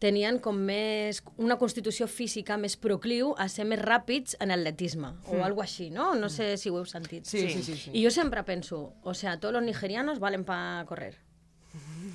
tenien 0.00 0.38
com 0.40 0.56
més, 0.56 1.22
una 1.36 1.58
constitució 1.60 2.06
física 2.08 2.56
més 2.56 2.76
procliu 2.80 3.34
a 3.36 3.48
ser 3.52 3.66
més 3.68 3.80
ràpids 3.80 4.36
en 4.40 4.50
atletisme, 4.54 5.12
o 5.28 5.42
algo 5.44 5.60
així, 5.64 5.90
no? 5.92 6.14
No 6.16 6.30
sé 6.32 6.54
si 6.56 6.72
ho 6.72 6.78
heu 6.80 6.88
sentit. 6.88 7.24
Sí, 7.28 7.46
sí, 7.48 7.62
Sí. 7.62 7.62
sí. 7.62 7.76
sí, 7.76 7.90
Y 7.92 8.02
yo 8.02 8.10
siempre 8.10 8.42
pienso, 8.44 8.94
o 9.02 9.14
sea, 9.14 9.38
todos 9.38 9.52
los 9.54 9.62
nigerianos 9.62 10.18
valen 10.18 10.44
para 10.44 10.84
correr. 10.86 11.25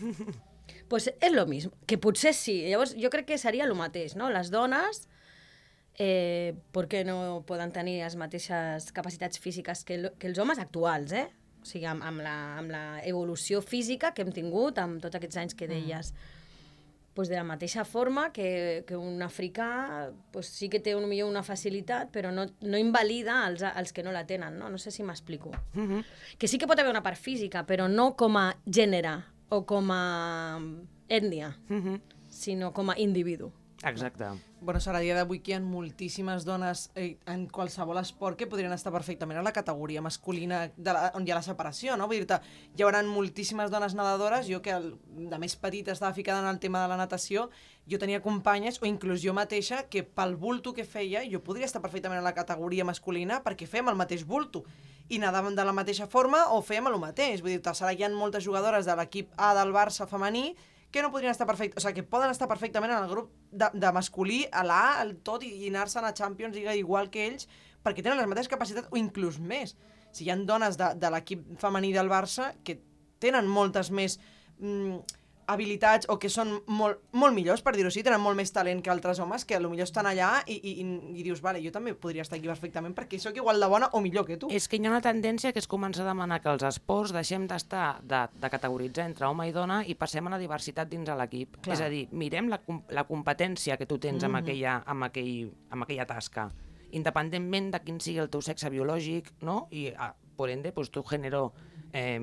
pues 0.91 1.09
és 1.19 1.31
lo 1.31 1.45
mismo, 1.47 1.71
que 1.87 1.97
potser 1.97 2.33
sí. 2.35 2.61
Llavors, 2.67 2.95
jo 2.99 3.09
crec 3.13 3.29
que 3.31 3.37
seria 3.39 3.65
el 3.67 3.75
mateix, 3.77 4.15
no? 4.19 4.29
Les 4.33 4.51
dones, 4.51 5.05
eh, 5.99 6.53
per 6.75 6.87
què 6.91 7.03
no 7.07 7.43
poden 7.47 7.71
tenir 7.71 8.01
les 8.01 8.17
mateixes 8.19 8.91
capacitats 8.95 9.39
físiques 9.39 9.85
que, 9.87 9.99
el, 9.99 10.11
que 10.19 10.27
els 10.31 10.41
homes 10.41 10.59
actuals, 10.59 11.13
eh? 11.13 11.29
O 11.61 11.67
sigui, 11.67 11.85
amb, 11.85 12.03
amb, 12.03 12.23
la, 12.25 12.35
amb 12.57 12.73
la 12.73 12.83
evolució 13.05 13.61
física 13.61 14.15
que 14.15 14.25
hem 14.25 14.31
tingut 14.33 14.79
amb 14.81 15.01
tots 15.03 15.19
aquests 15.19 15.37
anys 15.43 15.57
que 15.57 15.69
deies. 15.69 16.13
pues 17.13 17.27
de 17.27 17.35
la 17.35 17.43
mateixa 17.43 17.83
forma 17.83 18.31
que, 18.31 18.85
que 18.87 18.95
un 18.95 19.21
africà 19.21 20.11
pues 20.31 20.47
sí 20.47 20.69
que 20.69 20.79
té 20.79 20.95
un, 20.95 21.09
millor 21.09 21.27
una 21.29 21.43
facilitat, 21.43 22.07
però 22.09 22.31
no, 22.31 22.45
no 22.61 22.79
invalida 22.79 23.41
els, 23.49 23.65
els 23.67 23.91
que 23.91 24.03
no 24.03 24.13
la 24.15 24.25
tenen, 24.25 24.57
no? 24.57 24.69
No 24.71 24.77
sé 24.79 24.91
si 24.91 25.03
m'explico. 25.03 25.51
Mhm. 25.73 26.05
Que 26.39 26.47
sí 26.47 26.57
que 26.57 26.67
pot 26.67 26.79
haver 26.79 26.91
una 26.91 27.03
part 27.03 27.19
física, 27.19 27.65
però 27.67 27.89
no 27.91 28.15
com 28.15 28.37
a 28.39 28.55
gènere 28.65 29.17
o 29.51 29.65
com 29.67 29.91
a 29.91 30.59
ètnia, 31.11 31.57
Mhm. 31.69 31.99
sinó 32.29 32.71
com 32.73 32.89
a 32.89 32.97
individu. 32.97 33.51
Exacte. 33.83 34.23
Bueno, 34.61 34.79
serà 34.79 34.97
a 34.97 35.01
dia 35.01 35.15
d'avui 35.17 35.39
que 35.41 35.51
hi 35.51 35.55
ha 35.55 35.59
moltíssimes 35.59 36.43
dones 36.45 36.91
eh, 36.93 37.17
en 37.25 37.47
qualsevol 37.49 37.97
esport 37.97 38.37
que 38.37 38.45
podrien 38.45 38.71
estar 38.71 38.93
perfectament 38.93 39.39
a 39.39 39.41
la 39.41 39.51
categoria 39.51 40.03
masculina 40.05 40.71
de 40.77 40.93
la, 40.93 41.11
on 41.15 41.25
hi 41.25 41.31
ha 41.31 41.39
la 41.39 41.41
separació, 41.41 41.97
no? 41.97 42.05
Vull 42.07 42.19
dir-te, 42.21 42.37
hi 42.77 42.83
haurà 42.85 43.01
moltíssimes 43.03 43.71
dones 43.73 43.95
nedadores, 43.97 44.45
jo 44.47 44.61
que 44.61 44.69
el, 44.69 44.99
de 45.31 45.39
més 45.41 45.55
petita 45.57 45.91
estava 45.91 46.13
ficada 46.13 46.43
en 46.45 46.47
el 46.53 46.59
tema 46.59 46.83
de 46.83 46.89
la 46.93 46.97
natació, 46.97 47.49
jo 47.89 47.97
tenia 47.97 48.21
companyes, 48.21 48.77
o 48.79 48.85
inclús 48.85 49.23
jo 49.25 49.33
mateixa, 49.33 49.89
que 49.89 50.03
pel 50.03 50.35
bulto 50.37 50.75
que 50.77 50.85
feia, 50.85 51.25
jo 51.25 51.41
podria 51.41 51.65
estar 51.65 51.81
perfectament 51.81 52.21
a 52.21 52.29
la 52.29 52.35
categoria 52.37 52.85
masculina 52.85 53.41
perquè 53.43 53.65
fèiem 53.65 53.89
el 53.89 53.97
mateix 53.97 54.23
bulto 54.29 54.63
i 55.11 55.19
nedàvem 55.19 55.55
de 55.57 55.63
la 55.67 55.75
mateixa 55.75 56.07
forma 56.07 56.45
o 56.55 56.61
fèiem 56.63 56.87
el 56.87 56.99
mateix. 57.01 57.41
Vull 57.43 57.57
dir-te, 57.57 57.73
serà 57.75 57.91
hi 57.91 58.05
ha 58.05 58.09
moltes 58.13 58.45
jugadores 58.45 58.87
de 58.87 58.95
l'equip 58.95 59.31
A 59.37 59.51
del 59.57 59.73
Barça 59.75 60.07
femení 60.07 60.51
que 60.91 61.01
no 61.01 61.11
podrien 61.11 61.31
estar 61.31 61.47
perfect... 61.47 61.77
o 61.77 61.81
sigui, 61.83 62.01
que 62.01 62.07
poden 62.07 62.31
estar 62.31 62.47
perfectament 62.51 62.91
en 62.91 63.05
el 63.05 63.09
grup 63.09 63.31
de, 63.51 63.69
de 63.73 63.91
masculí, 63.95 64.41
a 64.51 64.63
l'A, 64.67 64.99
al 64.99 65.15
tot, 65.23 65.45
i, 65.47 65.53
i 65.63 65.71
anar-se'n 65.71 66.07
a 66.07 66.13
Champions 66.15 66.55
League 66.57 66.75
igual 66.79 67.09
que 67.11 67.23
ells, 67.29 67.47
perquè 67.81 68.03
tenen 68.03 68.19
les 68.19 68.27
mateixes 68.27 68.51
capacitats, 68.51 68.91
o 68.91 68.99
inclús 68.99 69.39
més. 69.39 69.77
Si 70.11 70.25
hi 70.25 70.31
ha 70.31 70.35
dones 70.35 70.75
de, 70.79 70.91
de 70.99 71.11
l'equip 71.13 71.47
femení 71.61 71.93
del 71.95 72.11
Barça 72.11 72.51
que 72.67 72.81
tenen 73.23 73.47
moltes 73.47 73.91
més 73.95 74.17
mm, 74.59 74.99
habilitats 75.47 76.07
o 76.09 76.17
que 76.21 76.29
són 76.29 76.53
molt, 76.67 77.01
molt 77.17 77.35
millors, 77.35 77.63
per 77.65 77.73
dir-ho 77.75 77.89
així, 77.89 78.03
tenen 78.05 78.21
molt 78.21 78.37
més 78.37 78.51
talent 78.53 78.81
que 78.83 78.91
altres 78.93 79.19
homes 79.23 79.45
que 79.47 79.59
potser 79.61 79.85
estan 79.87 80.09
allà 80.09 80.29
i, 80.45 80.57
i, 80.57 80.73
i, 80.83 81.23
dius, 81.23 81.41
vale, 81.41 81.61
jo 81.63 81.71
també 81.73 81.93
podria 81.93 82.25
estar 82.25 82.37
aquí 82.37 82.49
perfectament 82.49 82.95
perquè 82.97 83.19
sóc 83.19 83.37
igual 83.37 83.59
de 83.61 83.69
bona 83.71 83.89
o 83.97 84.01
millor 84.03 84.25
que 84.27 84.37
tu. 84.37 84.51
És 84.51 84.67
que 84.69 84.77
hi 84.77 84.85
ha 84.85 84.91
una 84.91 85.01
tendència 85.01 85.51
que 85.51 85.61
és 85.61 85.69
començar 85.71 86.05
a 86.05 86.11
demanar 86.11 86.41
que 86.43 86.51
els 86.53 86.65
esports 86.67 87.13
deixem 87.15 87.47
d'estar 87.49 88.01
de, 88.03 88.23
de 88.33 88.51
categoritzar 88.53 89.07
entre 89.09 89.27
home 89.27 89.49
i 89.49 89.55
dona 89.55 89.81
i 89.85 89.95
passem 89.95 90.27
a 90.27 90.35
la 90.35 90.41
diversitat 90.41 90.89
dins 90.91 91.07
de 91.07 91.17
l'equip. 91.17 91.59
És 91.67 91.81
a 91.81 91.89
dir, 91.91 92.05
mirem 92.11 92.51
la, 92.51 92.61
la 92.93 93.05
competència 93.09 93.77
que 93.79 93.89
tu 93.89 93.99
tens 94.01 94.23
amb, 94.27 94.41
aquella, 94.41 94.81
amb, 94.85 95.09
aquell, 95.09 95.51
amb 95.71 95.87
aquella 95.87 96.07
tasca, 96.09 96.49
independentment 96.91 97.71
de 97.75 97.83
quin 97.85 98.01
sigui 98.03 98.21
el 98.23 98.31
teu 98.31 98.43
sexe 98.45 98.69
biològic, 98.71 99.33
no? 99.47 99.65
I, 99.71 99.91
ah, 99.97 100.13
por 100.37 100.53
ende, 100.53 100.71
pues, 100.71 100.91
tu 100.91 101.03
género... 101.03 101.51
Eh, 101.93 102.19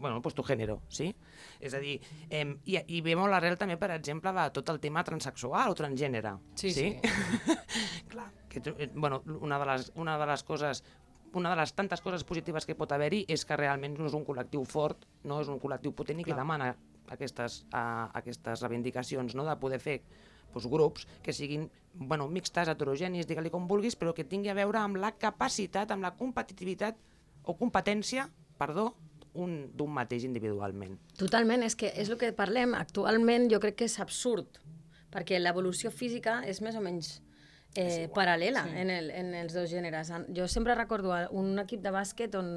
bueno, 0.00 0.22
pues 0.22 0.34
tu 0.34 0.42
género, 0.42 0.80
sí? 0.88 1.14
És 1.60 1.74
a 1.76 1.80
dir, 1.82 1.98
eh, 2.30 2.46
i, 2.64 2.78
i 2.80 3.02
ve 3.04 3.14
molt 3.18 3.36
arrel 3.36 3.58
també, 3.60 3.76
per 3.80 3.92
exemple, 3.94 4.32
de 4.36 4.46
tot 4.56 4.72
el 4.72 4.80
tema 4.80 5.04
transexual 5.04 5.70
o 5.70 5.76
transgènere. 5.78 6.36
Sí, 6.58 6.72
sí. 6.72 6.88
Clar, 8.12 8.30
que, 8.48 8.62
eh, 8.76 8.90
bueno, 8.94 9.22
una 9.40 9.60
de, 9.60 9.70
les, 9.70 9.92
una 9.94 10.18
de 10.18 10.26
les 10.32 10.44
coses 10.44 10.82
una 11.32 11.50
de 11.50 11.56
les 11.60 11.72
tantes 11.78 12.00
coses 12.02 12.24
positives 12.26 12.66
que 12.66 12.74
pot 12.74 12.90
haver-hi 12.90 13.20
és 13.30 13.44
que 13.46 13.54
realment 13.54 13.94
no 13.98 14.08
és 14.08 14.16
un 14.18 14.24
col·lectiu 14.26 14.64
fort, 14.66 15.04
no 15.22 15.38
és 15.38 15.50
un 15.52 15.60
col·lectiu 15.62 15.92
potent 15.94 16.18
i 16.18 16.24
que 16.26 16.34
demana 16.34 16.72
aquestes, 17.14 17.60
uh, 17.70 18.08
aquestes 18.18 18.64
reivindicacions, 18.64 19.36
no? 19.38 19.46
de 19.46 19.54
poder 19.62 19.78
fer 19.82 20.00
doncs, 20.50 20.66
grups 20.66 21.06
que 21.22 21.32
siguin 21.32 21.68
bueno, 21.94 22.26
mixtes, 22.28 22.68
heterogenis, 22.68 23.28
digue-li 23.30 23.50
com 23.50 23.68
vulguis, 23.70 23.96
però 23.98 24.14
que 24.14 24.26
tingui 24.26 24.50
a 24.50 24.58
veure 24.58 24.82
amb 24.82 24.98
la 25.02 25.12
capacitat, 25.18 25.90
amb 25.90 26.06
la 26.06 26.14
competitivitat 26.18 26.98
o 27.46 27.56
competència, 27.58 28.28
perdó, 28.58 28.90
un 29.34 29.70
d'un 29.76 29.92
mateix 29.94 30.24
individualment. 30.26 30.96
Totalment, 31.18 31.62
és 31.62 31.76
que 31.78 31.92
és 31.94 32.10
el 32.10 32.18
que 32.18 32.32
parlem. 32.36 32.74
Actualment 32.74 33.48
jo 33.52 33.60
crec 33.62 33.80
que 33.80 33.88
és 33.90 33.98
absurd, 34.02 34.60
perquè 35.14 35.38
l'evolució 35.40 35.90
física 35.90 36.40
és 36.46 36.62
més 36.64 36.76
o 36.76 36.82
menys 36.84 37.20
eh, 37.74 38.08
paral·lela 38.14 38.64
sí. 38.66 38.76
en, 38.82 38.90
el, 38.90 39.10
en 39.14 39.32
els 39.38 39.54
dos 39.54 39.70
gèneres. 39.70 40.12
Jo 40.36 40.48
sempre 40.48 40.74
recordo 40.74 41.14
un 41.36 41.58
equip 41.62 41.82
de 41.84 41.94
bàsquet 41.94 42.34
on, 42.38 42.50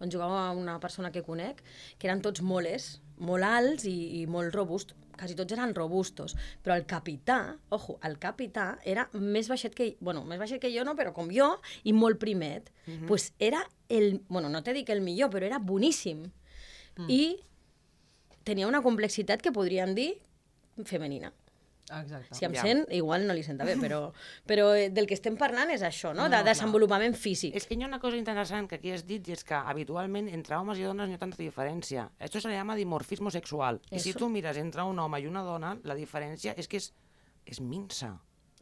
on 0.00 0.12
jugava 0.12 0.50
una 0.56 0.78
persona 0.80 1.12
que 1.12 1.24
conec, 1.24 1.62
que 1.98 2.10
eren 2.10 2.22
tots 2.24 2.42
moles, 2.42 2.98
molt 3.18 3.44
alts 3.44 3.88
i, 3.88 4.22
i 4.22 4.26
molt 4.30 4.54
robust, 4.54 4.94
quasi 5.18 5.36
tots 5.38 5.52
eren 5.56 5.74
robustos, 5.76 6.36
però 6.62 6.76
el 6.78 6.86
capità, 6.86 7.56
ojo, 7.74 7.98
el 8.06 8.18
capità 8.22 8.78
era 8.84 9.08
més 9.12 9.50
baixet 9.50 9.74
que, 9.74 9.90
bueno, 10.00 10.24
més 10.24 10.40
baixet 10.40 10.62
que 10.62 10.72
jo 10.74 10.84
no, 10.86 10.94
però 10.98 11.12
com 11.16 11.32
jo, 11.34 11.50
i 11.84 11.92
molt 11.92 12.18
primet. 12.18 12.70
Mm 12.86 12.92
-hmm. 12.92 13.06
pues 13.06 13.32
era 13.38 13.68
el, 13.88 14.22
bueno, 14.28 14.48
no 14.48 14.62
te 14.62 14.72
dic 14.72 14.88
el 14.90 15.00
millor, 15.00 15.30
però 15.30 15.44
era 15.44 15.58
boníssim. 15.58 16.30
Mm. 16.96 17.10
I 17.10 17.36
tenia 18.44 18.68
una 18.68 18.82
complexitat 18.82 19.42
que 19.42 19.52
podríem 19.52 19.94
dir 19.94 20.18
femenina. 20.84 21.32
Exacte. 21.90 22.34
Si 22.34 22.44
em 22.44 22.52
Ja. 22.52 22.62
sent, 22.62 22.86
igual 22.92 23.26
no 23.26 23.32
li 23.34 23.42
senta 23.42 23.64
bé, 23.64 23.76
però, 23.80 24.12
però 24.46 24.74
eh, 24.76 24.90
del 24.90 25.06
que 25.06 25.14
estem 25.14 25.36
parlant 25.36 25.70
és 25.70 25.82
això, 25.82 26.10
no? 26.14 26.22
No, 26.22 26.28
de 26.28 26.36
no, 26.36 26.42
clar. 26.42 26.44
desenvolupament 26.54 27.14
físic. 27.16 27.54
Es 27.56 27.66
que 27.66 27.74
hi 27.74 27.82
ha 27.82 27.86
una 27.86 27.98
cosa 28.00 28.16
interessant 28.16 28.68
que 28.68 28.76
aquí 28.76 28.90
has 28.92 29.06
dit 29.06 29.26
i 29.28 29.32
és 29.32 29.44
que 29.44 29.54
habitualment 29.54 30.28
entre 30.28 30.56
homes 30.56 30.78
i 30.78 30.82
dones 30.82 31.06
no 31.08 31.12
hi 31.12 31.16
ha 31.16 31.18
tanta 31.18 31.38
diferència. 31.40 32.10
Esto 32.18 32.40
se 32.40 32.48
le 32.48 32.54
llama 32.54 32.76
dimorfismo 32.76 33.30
sexual. 33.30 33.80
I 33.90 33.98
si 34.00 34.10
Eso. 34.10 34.18
tu 34.18 34.28
mires 34.28 34.56
entre 34.58 34.82
un 34.82 34.98
home 34.98 35.20
i 35.20 35.26
una 35.26 35.42
dona, 35.42 35.78
la 35.82 35.94
diferència 35.94 36.54
és 36.56 36.68
que 36.68 36.76
és, 36.76 36.92
és 37.46 37.60
minsa. 37.60 38.18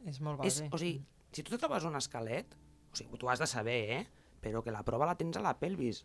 És 0.07 0.21
molt 0.21 0.45
És, 0.45 0.61
base. 0.61 0.71
o 0.73 0.79
sigui, 0.79 1.05
si 1.33 1.43
tu 1.43 1.51
te 1.51 1.59
trobes 1.59 1.85
un 1.85 1.97
esquelet, 1.97 2.55
o 2.93 2.97
sigui, 2.97 3.19
tu 3.19 3.29
has 3.29 3.39
de 3.41 3.47
saber, 3.47 3.91
eh? 3.91 4.07
Però 4.41 4.63
que 4.63 4.71
la 4.71 4.85
prova 4.85 5.07
la 5.07 5.17
tens 5.17 5.37
a 5.37 5.41
la 5.41 5.59
pelvis. 5.59 6.05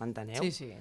M'enteneu? 0.00 0.42
Sí, 0.42 0.50
sí. 0.50 0.74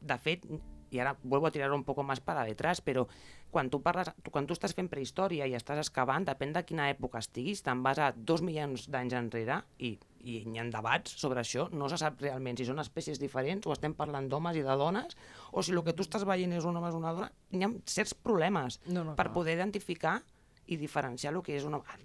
De 0.00 0.16
fet, 0.18 0.46
i 0.90 1.00
ara 1.00 1.16
vuelvo 1.22 1.46
a 1.46 1.50
tirar 1.50 1.72
un 1.72 1.84
poco 1.84 2.02
más 2.02 2.20
para 2.20 2.44
detrás, 2.44 2.80
però 2.80 3.06
quan 3.50 3.70
tu, 3.70 3.80
parles, 3.82 4.10
tu, 4.22 4.30
quan 4.30 4.46
tu 4.46 4.54
estàs 4.54 4.74
fent 4.74 4.88
prehistòria 4.90 5.46
i 5.46 5.54
estàs 5.58 5.78
excavant, 5.82 6.24
depèn 6.26 6.52
de 6.54 6.62
quina 6.66 6.88
època 6.90 7.18
estiguis, 7.22 7.62
te'n 7.66 7.82
vas 7.82 7.98
a 7.98 8.12
dos 8.16 8.42
milions 8.42 8.88
d'anys 8.90 9.16
enrere 9.18 9.60
i, 9.78 9.96
i 10.22 10.40
hi 10.44 10.58
ha 10.58 10.66
debats 10.70 11.16
sobre 11.18 11.42
això, 11.42 11.68
no 11.72 11.88
se 11.90 11.98
sap 12.00 12.20
realment 12.22 12.58
si 12.58 12.66
són 12.68 12.82
espècies 12.82 13.18
diferents 13.22 13.66
o 13.66 13.74
estem 13.74 13.94
parlant 13.94 14.28
d'homes 14.30 14.58
i 14.58 14.66
de 14.66 14.76
dones, 14.78 15.16
o 15.52 15.62
si 15.62 15.72
el 15.74 15.82
que 15.86 15.94
tu 15.94 16.06
estàs 16.06 16.26
veient 16.28 16.52
és 16.58 16.66
un 16.66 16.76
home 16.76 16.90
o 16.90 16.98
una 16.98 17.14
dona, 17.16 17.30
hi 17.50 17.64
ha 17.64 17.72
certs 17.86 18.14
problemes 18.14 18.80
No, 18.86 19.04
no, 19.04 19.14
per 19.16 19.28
clar. 19.30 19.34
poder 19.34 19.56
identificar 19.58 20.20
i 20.66 20.76
diferenciar 20.78 21.34
el 21.34 21.42
que 21.42 21.56
és 21.56 21.64
un 21.66 21.74
home. 21.74 21.98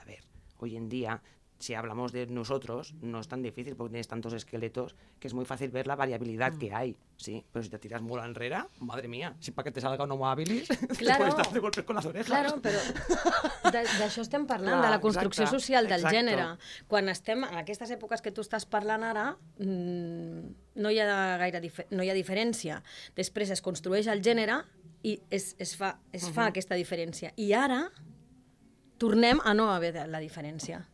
A 0.00 0.04
ver, 0.04 0.22
hoy 0.58 0.76
en 0.76 0.88
día 0.88 1.20
si 1.60 1.74
hablamos 1.74 2.10
de 2.12 2.26
nosotros, 2.26 2.94
no 3.02 3.20
es 3.20 3.28
tan 3.28 3.42
difícil 3.42 3.76
porque 3.76 3.90
tienes 3.90 4.08
tantos 4.08 4.32
esqueletos 4.32 4.96
que 5.18 5.28
es 5.28 5.34
muy 5.34 5.44
fácil 5.44 5.70
ver 5.70 5.86
la 5.86 5.94
variabilidad 5.94 6.54
que 6.58 6.72
hay, 6.72 6.96
¿sí? 7.18 7.44
Pero 7.52 7.62
si 7.62 7.68
te 7.68 7.78
tiras 7.78 8.00
muy 8.00 8.18
enrera, 8.18 8.66
madre 8.80 9.08
mía, 9.08 9.36
si 9.40 9.50
para 9.50 9.64
que 9.64 9.72
te 9.72 9.80
salga 9.82 10.04
un 10.04 10.12
homo 10.12 10.26
habilis, 10.28 10.66
te 10.68 10.86
Claro. 10.96 11.18
puedes 11.18 11.36
dar 11.36 11.52
de 11.52 11.60
golpes 11.60 11.84
con 11.84 11.96
las 11.96 12.06
orejas. 12.06 12.26
Claro, 12.26 12.62
però 12.62 12.80
d'això 13.70 14.22
estem 14.24 14.46
parlant, 14.48 14.78
Clar, 14.80 14.86
de 14.88 14.90
la 14.96 15.00
construcció 15.04 15.44
exacte, 15.44 15.60
social 15.60 15.86
del 15.86 16.00
exacte. 16.00 16.16
gènere. 16.16 16.46
Quan 16.88 17.08
estem 17.12 17.44
en 17.44 17.58
aquestes 17.60 17.92
èpoques 17.92 18.22
que 18.24 18.32
tu 18.32 18.40
estàs 18.40 18.64
parlant 18.64 19.04
ara, 19.04 19.26
mm, 19.60 20.54
no 20.80 20.90
hi 20.90 20.98
ha 20.98 21.36
gaire 21.44 21.60
no 21.90 22.02
hi 22.02 22.08
ha 22.10 22.16
diferència. 22.16 22.80
Després 23.16 23.50
es 23.52 23.60
construeix 23.60 24.08
el 24.08 24.22
gènere 24.24 24.62
i 25.04 25.18
es, 25.28 25.54
es 25.58 25.76
fa, 25.76 25.98
es 26.12 26.30
fa 26.32 26.46
aquesta 26.48 26.74
diferència. 26.74 27.34
I 27.36 27.52
ara 27.52 27.82
tornem 28.96 29.40
a 29.44 29.52
no 29.54 29.70
haver 29.72 29.94
la 30.08 30.20
diferència. 30.20 30.86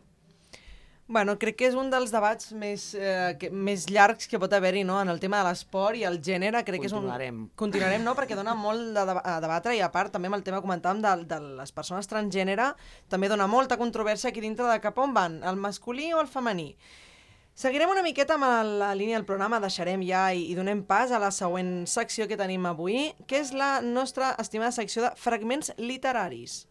Bueno, 1.09 1.37
crec 1.39 1.55
que 1.61 1.69
és 1.69 1.77
un 1.79 1.87
dels 1.87 2.11
debats 2.11 2.49
més, 2.59 2.89
eh, 2.99 3.37
que, 3.39 3.47
més 3.55 3.85
llargs 3.87 4.27
que 4.27 4.41
pot 4.43 4.51
haver-hi 4.53 4.83
no? 4.83 4.97
en 4.99 5.09
el 5.13 5.21
tema 5.23 5.39
de 5.39 5.47
l'esport 5.47 5.95
i 5.95 6.03
el 6.09 6.19
gènere. 6.19 6.65
Crec 6.67 6.83
que 6.83 6.91
és 6.91 6.95
un... 6.97 7.05
Continuarem. 7.05 7.39
Continuarem, 7.55 8.03
no? 8.03 8.17
Perquè 8.19 8.35
dona 8.35 8.57
molt 8.59 8.91
de 8.97 9.05
deba 9.07 9.23
a 9.23 9.37
debatre 9.45 9.77
i 9.79 9.83
a 9.87 9.91
part 9.95 10.11
també 10.11 10.27
amb 10.27 10.41
el 10.41 10.43
tema 10.43 10.59
que 10.59 10.67
comentàvem 10.67 11.05
de, 11.05 11.13
de 11.31 11.39
les 11.61 11.71
persones 11.73 12.11
transgènere 12.11 12.73
també 13.09 13.31
dona 13.31 13.47
molta 13.47 13.79
controvèrsia 13.79 14.33
aquí 14.33 14.43
dintre 14.43 14.67
de 14.67 14.81
cap 14.83 14.99
on 14.99 15.15
van, 15.15 15.39
el 15.47 15.55
masculí 15.63 16.11
o 16.13 16.19
el 16.25 16.27
femení. 16.27 16.73
Seguirem 17.57 17.89
una 17.89 18.03
miqueta 18.03 18.35
amb 18.35 18.51
la 18.83 18.91
línia 18.99 19.17
del 19.17 19.25
programa, 19.25 19.63
deixarem 19.63 20.03
ja 20.05 20.27
i, 20.35 20.43
i 20.51 20.57
donem 20.59 20.83
pas 20.85 21.15
a 21.15 21.23
la 21.23 21.31
següent 21.31 21.87
secció 21.89 22.27
que 22.27 22.37
tenim 22.37 22.67
avui, 22.67 23.13
que 23.31 23.39
és 23.41 23.55
la 23.55 23.79
nostra 23.81 24.35
estimada 24.43 24.75
secció 24.75 25.07
de 25.07 25.15
fragments 25.17 25.71
literaris. 25.79 26.67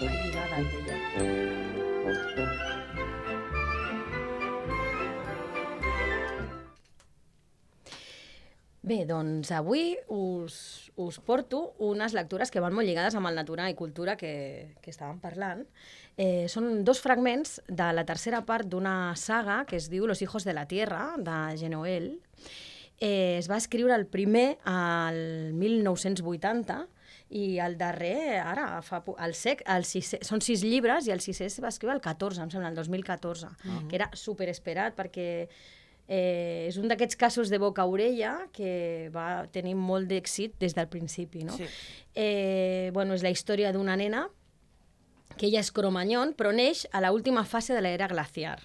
Lligada, 0.00 1.51
Bé, 8.82 9.04
doncs 9.06 9.52
avui 9.54 9.92
us, 10.10 10.90
us 10.98 11.20
porto 11.22 11.60
unes 11.78 12.16
lectures 12.18 12.50
que 12.50 12.58
van 12.58 12.74
molt 12.74 12.88
lligades 12.88 13.14
amb 13.14 13.28
el 13.30 13.36
natura 13.38 13.68
i 13.70 13.76
cultura 13.78 14.16
que, 14.18 14.74
que 14.82 14.90
estàvem 14.90 15.20
parlant. 15.22 15.60
Eh, 16.18 16.48
són 16.50 16.82
dos 16.82 16.98
fragments 16.98 17.60
de 17.68 17.86
la 17.94 18.02
tercera 18.08 18.40
part 18.48 18.66
d'una 18.66 19.14
saga 19.14 19.60
que 19.70 19.78
es 19.78 19.86
diu 19.92 20.08
Los 20.10 20.22
hijos 20.26 20.42
de 20.42 20.54
la 20.56 20.66
tierra, 20.66 21.12
de 21.14 21.36
Genoel. 21.60 22.16
Eh, 22.98 23.38
es 23.38 23.46
va 23.50 23.60
escriure 23.62 23.94
el 23.94 24.08
primer 24.10 24.58
al 24.66 25.54
1980 25.54 26.80
i 27.38 27.60
el 27.62 27.78
darrer, 27.78 28.40
ara, 28.42 28.66
fa, 28.82 28.98
el 29.22 29.36
sec, 29.38 29.62
el 29.70 29.86
sisè, 29.86 30.18
són 30.26 30.42
sis 30.42 30.66
llibres 30.66 31.06
i 31.06 31.14
el 31.14 31.22
sisè 31.22 31.46
es 31.46 31.60
va 31.62 31.70
escriure 31.70 31.94
el 31.94 32.02
14, 32.02 32.42
em 32.42 32.50
sembla, 32.50 32.74
el 32.74 32.76
2014, 32.76 33.52
que 33.88 33.96
era 33.96 34.10
superesperat 34.18 34.98
perquè 34.98 35.28
eh, 36.08 36.68
és 36.68 36.78
un 36.80 36.88
d'aquests 36.90 37.18
casos 37.18 37.50
de 37.52 37.58
boca 37.62 37.82
a 37.82 37.90
orella 37.90 38.34
que 38.52 39.10
va 39.14 39.46
tenir 39.52 39.74
molt 39.78 40.08
d'èxit 40.10 40.58
des 40.60 40.76
del 40.76 40.88
principi, 40.92 41.44
no? 41.48 41.56
Sí. 41.56 41.68
Eh, 42.14 42.90
bueno, 42.92 43.14
és 43.14 43.24
la 43.24 43.32
història 43.32 43.72
d'una 43.72 43.96
nena 43.96 44.28
que 45.36 45.48
ella 45.48 45.62
és 45.62 45.72
cromanyon, 45.72 46.34
però 46.36 46.52
neix 46.52 46.84
a 46.92 47.00
la 47.00 47.12
última 47.12 47.44
fase 47.48 47.72
de 47.74 47.80
l'era 47.80 48.08
glaciar. 48.10 48.58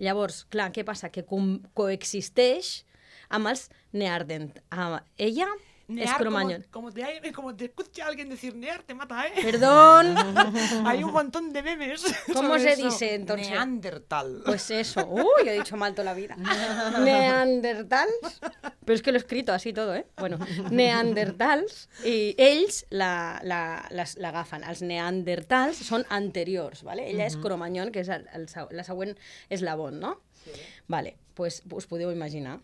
Llavors, 0.00 0.44
clar, 0.48 0.70
què 0.72 0.84
passa? 0.86 1.10
Que 1.12 1.26
com 1.28 1.58
coexisteix 1.76 2.86
amb 3.28 3.50
els 3.50 3.68
neardent. 3.92 4.54
Amb 4.72 5.02
ella 5.20 5.50
Near, 5.88 6.18
cromanyon. 6.18 6.66
como, 6.70 6.90
como, 6.90 6.92
te, 6.92 7.32
como 7.32 7.56
te 7.56 7.64
escucha 7.64 8.06
alguien 8.06 8.28
decir 8.28 8.54
Near, 8.54 8.82
te 8.82 8.92
mata, 8.94 9.26
¿eh? 9.26 9.32
Perdón, 9.42 10.14
Hay 10.86 11.02
un 11.02 11.12
montón 11.12 11.50
de 11.50 11.62
memes. 11.62 12.04
¿Cómo 12.34 12.58
se 12.58 12.72
eso. 12.72 12.84
dice, 12.84 13.14
entonces? 13.14 13.48
Neandertal. 13.48 14.42
pues 14.44 14.70
eso. 14.70 15.06
Uy, 15.08 15.46
yo 15.46 15.50
he 15.50 15.54
dicho 15.54 15.78
mal 15.78 15.94
toda 15.94 16.04
la 16.04 16.14
vida. 16.14 16.36
Neandertals, 17.04 18.40
pero 18.84 18.94
es 18.94 19.02
que 19.02 19.12
lo 19.12 19.16
he 19.16 19.20
escrito 19.20 19.52
así 19.54 19.72
todo, 19.72 19.94
¿eh? 19.94 20.06
Bueno, 20.18 20.38
neandertals, 20.70 21.88
i 22.04 22.34
ells 22.36 22.84
la, 22.90 23.40
la, 23.42 23.88
l'agafen. 24.20 24.64
Els 24.68 24.82
neandertals 24.84 25.80
són 25.88 26.04
anteriors, 26.12 26.84
¿vale? 26.84 27.08
Ella 27.08 27.26
és 27.28 27.36
cromanyon, 27.40 27.92
que 27.94 28.04
és 28.04 28.12
el, 28.12 28.28
la 28.76 28.84
següent 28.84 29.16
eslabón, 29.48 30.00
no? 30.00 30.18
Sí. 30.44 30.52
Vale, 30.86 31.16
pues 31.34 31.62
us 31.72 31.88
podeu 31.88 32.12
imaginar. 32.12 32.58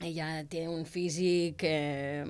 Ella 0.00 0.28
té 0.48 0.64
un 0.68 0.86
físic 0.88 1.64
eh, 1.68 2.24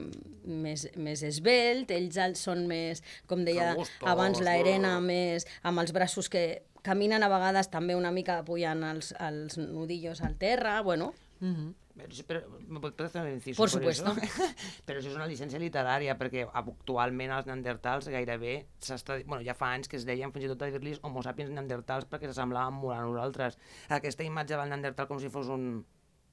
més, 0.44 0.88
més 0.98 1.22
esvelt, 1.22 1.92
ells 1.94 2.18
són 2.40 2.66
més, 2.66 3.02
com 3.30 3.44
deia 3.46 3.76
abans 4.10 4.42
la 4.42 4.56
Irene, 4.58 4.96
més 5.04 5.46
amb 5.62 5.82
els 5.82 5.94
braços 5.94 6.28
que 6.28 6.62
caminen 6.82 7.22
a 7.22 7.30
vegades 7.30 7.68
també 7.70 7.94
una 7.94 8.10
mica 8.10 8.40
apoyant 8.40 8.82
els, 8.88 9.12
els 9.20 9.58
nudillos 9.60 10.22
al 10.26 10.34
terra, 10.40 10.80
bueno, 10.82 11.12
Mm 11.40 11.54
-hmm. 11.54 11.74
Pero, 11.96 12.08
pero, 12.26 12.40
¿Me 12.68 12.80
puedes 12.80 13.00
hacer 13.00 13.22
un 13.22 13.32
inciso 13.32 13.56
Por 13.62 13.70
supuesto. 13.70 14.10
Eso? 14.10 14.20
però 14.86 15.00
això 15.00 15.10
és 15.10 15.16
una 15.16 15.26
llicència 15.26 15.58
literària, 15.58 16.16
perquè 16.16 16.46
actualment 16.52 17.30
els 17.30 17.46
neandertals 17.46 18.08
gairebé 18.08 18.66
s'està... 18.80 19.24
Bueno, 19.26 19.42
ja 19.44 19.54
fa 19.54 19.72
anys 19.74 19.88
que 19.88 19.96
es 19.96 20.04
deien 20.04 20.32
fins 20.32 20.44
i 20.44 20.48
tot 20.48 20.58
de 20.58 20.70
dir-los 20.70 21.00
homo 21.02 21.22
sapiens 21.22 21.50
neandertals 21.50 22.06
perquè 22.06 22.26
s'assemblaven 22.28 22.74
molt 22.74 22.98
a 22.98 23.02
nosaltres. 23.02 23.58
Aquesta 23.88 24.24
imatge 24.24 24.56
del 24.56 24.68
neandertal 24.68 25.08
com 25.08 25.18
si 25.18 25.28
fos 25.28 25.48
un, 25.48 25.84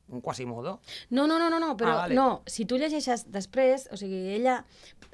un 0.09 0.21
quasimodo. 0.21 0.79
No, 1.09 1.27
no, 1.27 1.37
no, 1.39 1.49
no, 1.49 1.59
no 1.59 1.75
però 1.77 1.91
Ah, 1.91 1.95
vale. 2.03 2.15
no, 2.15 2.43
si 2.45 2.65
tu 2.65 2.77
llegeixes 2.77 3.25
després, 3.31 3.89
o 3.91 3.97
sigui, 3.97 4.35
ella, 4.35 4.65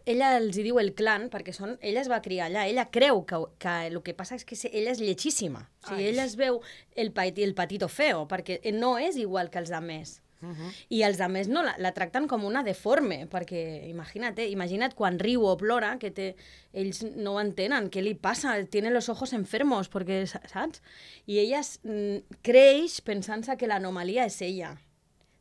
ella 0.05 0.37
els 0.37 0.57
hi 0.57 0.63
diu 0.63 0.79
el 0.79 0.93
clan, 0.93 1.29
perquè 1.29 1.53
són, 1.53 1.77
ella 1.81 2.01
es 2.01 2.09
va 2.11 2.21
criar 2.21 2.47
allà, 2.49 2.67
ella 2.67 2.89
creu 2.91 3.25
que, 3.25 3.39
que 3.57 3.87
el 3.87 4.01
que 4.03 4.13
passa 4.13 4.35
és 4.35 4.45
que 4.45 4.55
ella 4.71 4.91
és 4.91 4.99
lletjíssima. 5.01 5.69
O 5.83 5.87
sigui, 5.87 6.03
Ai. 6.03 6.09
ella 6.13 6.25
es 6.25 6.35
veu 6.35 6.61
el, 6.95 7.11
petit, 7.11 7.43
el 7.43 7.55
patito 7.55 7.87
feo, 7.87 8.27
perquè 8.27 8.59
no 8.73 8.97
és 8.97 9.17
igual 9.17 9.49
que 9.49 9.59
els 9.59 9.71
altres. 9.71 10.19
Uh 10.43 10.49
-huh. 10.49 10.71
I 10.89 11.03
els 11.03 11.21
altres 11.21 11.47
no, 11.47 11.63
la, 11.63 11.73
la 11.77 11.93
tracten 11.93 12.27
com 12.27 12.43
una 12.43 12.63
deforme, 12.63 13.29
perquè 13.29 13.87
imagina't, 13.87 14.37
eh, 14.39 14.49
imagina't 14.49 14.93
quan 14.93 15.17
riu 15.17 15.45
o 15.45 15.55
plora, 15.55 15.97
que 15.97 16.11
té, 16.11 16.35
ells 16.73 17.01
no 17.15 17.35
ho 17.35 17.39
entenen, 17.39 17.89
què 17.89 18.01
li 18.01 18.13
passa, 18.13 18.61
tiene 18.65 18.89
los 18.91 19.07
ojos 19.07 19.31
enfermos, 19.31 19.89
perquè, 19.89 20.25
saps? 20.25 20.81
I 21.25 21.39
ella 21.39 21.61
mm, 21.83 22.17
creix 22.41 22.99
pensant-se 23.01 23.55
que 23.55 23.67
l'anomalia 23.67 24.25
és 24.25 24.41
ella, 24.41 24.77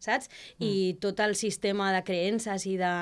saps? 0.02 0.28
I 0.58 0.96
tot 1.00 1.20
el 1.24 1.34
sistema 1.38 1.92
de 1.94 2.02
creences 2.04 2.66
i 2.66 2.76
de, 2.80 2.92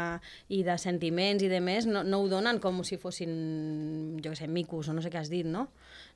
i 0.48 0.62
de 0.66 0.76
sentiments 0.78 1.42
i 1.42 1.48
de 1.48 1.60
més 1.64 1.86
no, 1.88 2.02
no 2.04 2.20
ho 2.22 2.28
donen 2.28 2.60
com 2.60 2.82
si 2.84 2.98
fossin, 3.00 4.18
jo 4.22 4.30
què 4.32 4.36
sé, 4.38 4.48
micos 4.48 4.88
o 4.88 4.94
no 4.96 5.02
sé 5.02 5.10
què 5.10 5.18
has 5.22 5.30
dit, 5.32 5.46
no? 5.48 5.68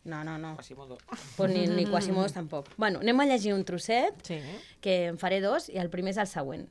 No, 0.04 0.22
no, 0.22 0.36
no. 0.38 0.54
Quasimodo. 0.56 0.98
Pues 1.36 1.50
ni, 1.50 1.66
ni 1.66 1.86
quasimodos 1.90 2.34
tampoc. 2.36 2.68
Bueno, 2.76 3.00
anem 3.00 3.20
a 3.20 3.26
llegir 3.26 3.54
un 3.56 3.64
trosset 3.64 4.14
Sí. 4.22 4.38
que 4.80 5.06
en 5.06 5.18
faré 5.18 5.40
dos 5.40 5.68
y 5.70 5.78
el 5.78 5.88
primer 5.90 6.12
es 6.12 6.18
el 6.18 6.26
següent. 6.28 6.68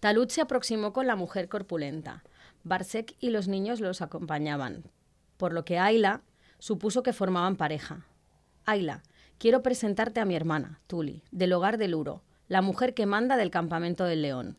Talud 0.00 0.28
se 0.30 0.40
aproximó 0.40 0.92
con 0.92 1.06
la 1.06 1.16
mujer 1.16 1.48
corpulenta. 1.48 2.24
Barsek 2.64 3.14
y 3.20 3.30
los 3.30 3.48
niños 3.48 3.80
los 3.80 4.02
acompañaban, 4.02 4.84
por 5.36 5.52
lo 5.52 5.64
que 5.64 5.78
Ayla 5.78 6.22
supuso 6.58 7.02
que 7.02 7.12
formaban 7.12 7.56
pareja. 7.56 8.06
Ayla, 8.66 9.02
quiero 9.38 9.62
presentarte 9.62 10.20
a 10.20 10.24
mi 10.24 10.36
hermana, 10.36 10.80
Tuli, 10.86 11.22
del 11.30 11.52
hogar 11.54 11.78
del 11.78 11.94
Uro, 11.94 12.22
la 12.50 12.62
mujer 12.62 12.94
que 12.94 13.06
manda 13.06 13.36
del 13.36 13.52
campamento 13.52 14.04
del 14.04 14.22
león. 14.22 14.58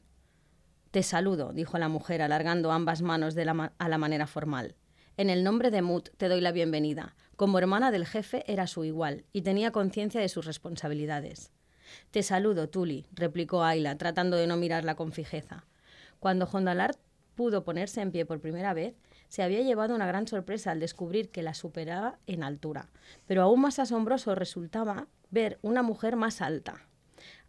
Te 0.92 1.04
saludo, 1.04 1.52
dijo 1.52 1.78
la 1.78 1.90
mujer, 1.90 2.22
alargando 2.22 2.72
ambas 2.72 3.02
manos 3.02 3.36
la 3.36 3.74
a 3.78 3.90
la 3.90 3.98
manera 3.98 4.28
formal. 4.28 4.76
En 5.18 5.30
el 5.30 5.44
nombre 5.44 5.72
de 5.72 5.82
Mut 5.82 6.08
te 6.16 6.30
doy 6.30 6.40
la 6.40 6.54
bienvenida. 6.54 7.18
Como 7.36 7.58
hermana 7.58 7.92
del 7.92 8.06
jefe 8.06 8.46
era 8.48 8.66
su 8.66 8.86
igual 8.86 9.26
y 9.34 9.42
tenía 9.42 9.74
conciencia 9.74 10.22
de 10.22 10.30
sus 10.30 10.46
responsabilidades. 10.46 11.52
Te 12.12 12.24
saludo, 12.24 12.70
Tuli, 12.70 13.08
replicó 13.12 13.62
Ayla, 13.62 13.98
tratando 13.98 14.38
de 14.38 14.48
no 14.48 14.56
mirarla 14.56 14.96
con 14.96 15.12
fijeza. 15.12 15.66
Cuando 16.22 16.46
Jondalar 16.46 16.96
pudo 17.36 17.66
ponerse 17.66 18.00
en 18.00 18.14
pie 18.14 18.26
por 18.26 18.40
primera 18.40 18.74
vez, 18.74 18.96
se 19.28 19.44
había 19.44 19.64
llevado 19.64 19.96
una 19.96 20.08
gran 20.08 20.28
sorpresa 20.28 20.72
al 20.72 20.80
descubrir 20.80 21.30
que 21.30 21.44
la 21.44 21.54
superaba 21.54 22.20
en 22.26 22.44
altura. 22.44 22.90
Pero 23.28 23.42
aún 23.42 23.60
más 23.60 23.80
asombroso 23.80 24.34
resultaba 24.34 25.10
ver 25.30 25.60
una 25.62 25.84
mujer 25.84 26.16
más 26.16 26.42
alta. 26.42 26.88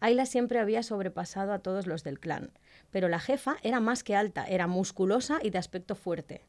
Ayla 0.03 0.27
siempre 0.27 0.59
había 0.59 0.83
sobrepasado 0.83 1.53
a 1.53 1.61
todos 1.61 1.87
los 1.87 2.03
del 2.03 2.19
clan, 2.19 2.51
pero 2.91 3.09
la 3.09 3.21
jefa 3.21 3.59
era 3.63 3.79
más 3.79 4.03
que 4.03 4.17
alta, 4.17 4.45
era 4.45 4.67
musculosa 4.67 5.39
y 5.41 5.51
de 5.51 5.59
aspecto 5.59 5.95
fuerte. 5.95 6.45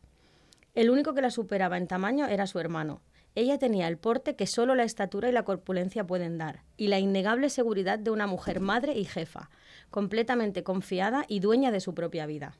El 0.74 0.90
único 0.90 1.14
que 1.14 1.22
la 1.22 1.30
superaba 1.30 1.78
en 1.78 1.86
tamaño 1.86 2.26
era 2.26 2.48
su 2.48 2.58
hermano. 2.58 3.04
Ella 3.36 3.60
tenía 3.60 3.88
el 3.88 4.00
porte 4.00 4.36
que 4.36 4.48
solo 4.48 4.74
la 4.74 4.86
estatura 4.86 5.30
y 5.30 5.34
la 5.34 5.44
corpulencia 5.44 6.08
pueden 6.08 6.40
dar, 6.40 6.64
y 6.78 6.88
la 6.88 6.98
innegable 6.98 7.52
seguridad 7.52 8.00
de 8.00 8.10
una 8.10 8.26
mujer 8.26 8.60
madre 8.60 8.98
y 8.98 9.06
jefa, 9.06 9.52
completamente 9.92 10.64
confiada 10.64 11.24
y 11.28 11.40
dueña 11.40 11.70
de 11.70 11.80
su 11.80 11.94
propia 11.94 12.26
vida. 12.26 12.58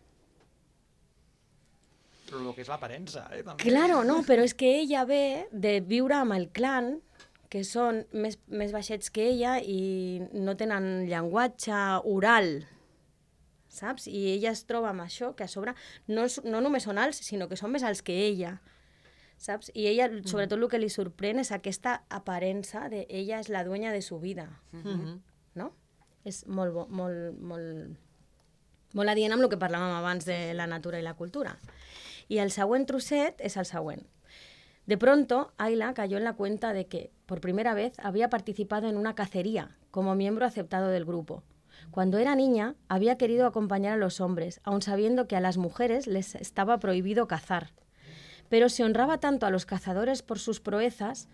El 2.34 2.54
que 2.54 2.64
és 2.64 2.70
l'aparença, 2.70 3.28
eh? 3.34 3.44
També. 3.46 3.62
Claro, 3.62 4.04
no, 4.06 4.22
però 4.26 4.42
és 4.46 4.54
que 4.58 4.72
ella 4.80 5.04
ve 5.06 5.48
de 5.52 5.80
viure 5.86 6.16
amb 6.18 6.34
el 6.34 6.48
clan, 6.50 6.96
que 7.54 7.62
són 7.68 8.00
més, 8.18 8.40
més 8.50 8.72
baixets 8.74 9.12
que 9.14 9.28
ella 9.30 9.60
i 9.62 10.24
no 10.34 10.56
tenen 10.58 11.04
llenguatge 11.06 11.78
oral, 12.10 12.64
saps? 13.70 14.08
I 14.10 14.24
ella 14.34 14.54
es 14.54 14.64
troba 14.70 14.90
amb 14.90 15.04
això, 15.06 15.36
que 15.38 15.46
a 15.46 15.52
sobre 15.52 15.76
no, 16.08 16.26
és, 16.26 16.40
no 16.46 16.62
només 16.66 16.88
són 16.88 16.98
alts, 17.02 17.22
sinó 17.26 17.46
que 17.50 17.58
són 17.60 17.74
més 17.76 17.86
alts 17.86 18.02
que 18.06 18.16
ella, 18.26 18.56
saps? 19.38 19.70
I 19.78 19.86
ella, 19.92 20.10
sobretot, 20.30 20.58
el 20.58 20.70
que 20.72 20.82
li 20.82 20.90
sorprèn 20.94 21.42
és 21.44 21.52
aquesta 21.54 22.00
aparença 22.10 22.88
de 22.90 23.06
ella 23.10 23.42
és 23.44 23.50
la 23.54 23.64
dueña 23.68 23.94
de 23.94 24.02
su 24.02 24.20
vida, 24.20 24.50
Mhm. 24.72 25.22
no? 25.56 25.74
És 26.26 26.46
molt, 26.48 26.74
bo, 26.74 26.88
molt, 26.88 27.38
molt, 27.38 27.98
molt 28.94 29.10
adient 29.10 29.34
amb 29.34 29.44
el 29.44 29.50
que 29.50 29.60
parlàvem 29.60 29.94
abans 29.98 30.26
de 30.26 30.54
la 30.54 30.66
natura 30.68 31.00
i 31.00 31.04
la 31.04 31.14
cultura. 31.16 31.58
Y 32.30 32.38
el 32.40 32.52
següent 32.52 32.88
trosset 32.88 33.36
es 33.42 33.58
el 33.58 33.66
següent. 33.66 34.08
De 34.86 34.98
pronto, 34.98 35.54
Ayla 35.58 35.94
cayó 35.94 36.18
en 36.18 36.26
la 36.26 36.34
cuenta 36.34 36.74
de 36.74 36.88
que, 36.88 37.12
por 37.26 37.40
primera 37.40 37.74
vez, 37.74 37.94
había 38.00 38.30
participado 38.30 38.90
en 38.90 38.98
una 38.98 39.16
cacería 39.16 39.78
como 39.92 40.16
miembro 40.16 40.46
aceptado 40.46 40.90
del 40.90 41.06
grupo. 41.06 41.44
Cuando 41.90 42.18
era 42.18 42.36
niña, 42.36 42.76
había 42.90 43.18
querido 43.18 43.48
acompañar 43.48 43.94
a 43.94 43.98
los 43.98 44.20
hombres, 44.20 44.60
aun 44.64 44.82
sabiendo 44.82 45.28
que 45.28 45.36
a 45.36 45.42
las 45.42 45.58
mujeres 45.58 46.08
les 46.08 46.36
estaba 46.36 46.80
prohibido 46.80 47.28
cazar. 47.28 47.72
Pero 48.50 48.70
se 48.70 48.84
honraba 48.84 49.20
tanto 49.20 49.46
a 49.46 49.50
los 49.50 49.66
cazadores 49.66 50.22
por 50.22 50.38
sus 50.38 50.60
proezas, 50.60 51.30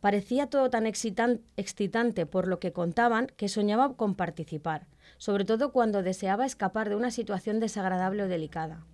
parecía 0.00 0.48
todo 0.48 0.68
tan 0.68 0.84
excitan- 0.86 1.42
excitante 1.56 2.26
por 2.26 2.48
lo 2.48 2.58
que 2.58 2.72
contaban 2.72 3.28
que 3.36 3.48
soñaba 3.48 3.94
con 3.94 4.14
participar, 4.14 4.86
sobre 5.16 5.44
todo 5.44 5.72
cuando 5.72 6.02
deseaba 6.02 6.44
escapar 6.44 6.88
de 6.88 6.96
una 6.96 7.10
situación 7.10 7.60
desagradable 7.60 8.24
o 8.24 8.28
delicada. 8.28 8.84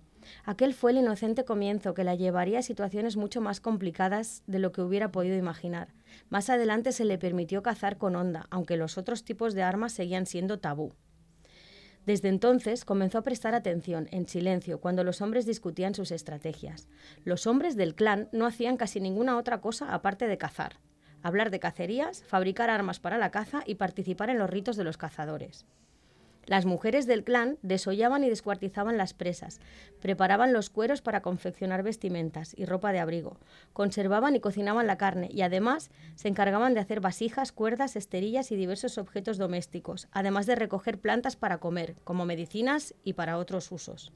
Aquel 0.43 0.73
fue 0.73 0.91
el 0.91 0.97
inocente 0.97 1.45
comienzo 1.45 1.93
que 1.93 2.03
la 2.03 2.15
llevaría 2.15 2.59
a 2.59 2.63
situaciones 2.63 3.17
mucho 3.17 3.41
más 3.41 3.59
complicadas 3.59 4.43
de 4.47 4.59
lo 4.59 4.71
que 4.71 4.81
hubiera 4.81 5.11
podido 5.11 5.35
imaginar. 5.35 5.93
Más 6.29 6.49
adelante 6.49 6.91
se 6.91 7.05
le 7.05 7.17
permitió 7.17 7.63
cazar 7.63 7.97
con 7.97 8.15
onda, 8.15 8.47
aunque 8.49 8.77
los 8.77 8.97
otros 8.97 9.23
tipos 9.23 9.53
de 9.53 9.63
armas 9.63 9.93
seguían 9.93 10.25
siendo 10.25 10.59
tabú. 10.59 10.93
Desde 12.05 12.29
entonces 12.29 12.85
comenzó 12.85 13.17
a 13.17 13.23
prestar 13.23 13.53
atención, 13.53 14.07
en 14.11 14.29
silencio, 14.29 14.79
cuando 14.79 15.03
los 15.03 15.21
hombres 15.21 15.45
discutían 15.45 15.93
sus 15.93 16.11
estrategias. 16.11 16.87
Los 17.25 17.47
hombres 17.47 17.75
del 17.75 17.95
clan 17.95 18.29
no 18.31 18.45
hacían 18.45 18.77
casi 18.77 19.01
ninguna 19.01 19.37
otra 19.37 19.59
cosa 19.59 19.93
aparte 19.93 20.25
de 20.27 20.37
cazar, 20.37 20.79
hablar 21.21 21.51
de 21.51 21.59
cacerías, 21.59 22.23
fabricar 22.23 22.69
armas 22.69 23.01
para 23.01 23.17
la 23.17 23.29
caza 23.29 23.61
y 23.65 23.75
participar 23.75 24.29
en 24.29 24.37
los 24.37 24.49
ritos 24.49 24.77
de 24.77 24.85
los 24.85 24.95
cazadores. 24.95 25.65
Las 26.47 26.65
mujeres 26.65 27.05
del 27.07 27.25
clan 27.25 27.57
desollaban 27.61 28.23
y 28.23 28.29
descuartizaban 28.29 28.97
las 28.97 29.13
presas, 29.13 29.59
preparaban 30.01 30.53
los 30.53 30.69
cueros 30.69 31.01
para 31.01 31.21
confeccionar 31.21 31.83
vestimentas 31.83 32.53
y 32.57 32.65
ropa 32.65 32.93
de 32.93 32.99
abrigo, 32.99 33.37
conservaban 33.73 34.33
y 34.33 34.39
cocinaban 34.39 34.87
la 34.87 34.97
carne 34.97 35.27
y 35.29 35.41
además 35.41 35.91
se 36.15 36.29
encargaban 36.29 36.73
de 36.73 36.79
hacer 36.79 37.01
vasijas, 37.01 37.51
cuerdas, 37.51 37.97
esterillas 37.97 38.53
y 38.53 38.55
diversos 38.55 38.97
objetos 38.97 39.37
domésticos, 39.37 40.07
además 40.13 40.45
de 40.45 40.55
recoger 40.55 40.99
plantas 40.99 41.35
para 41.35 41.57
comer, 41.57 41.95
como 42.05 42.25
medicinas 42.25 42.95
y 43.03 43.13
para 43.13 43.37
otros 43.37 43.69
usos. 43.73 44.13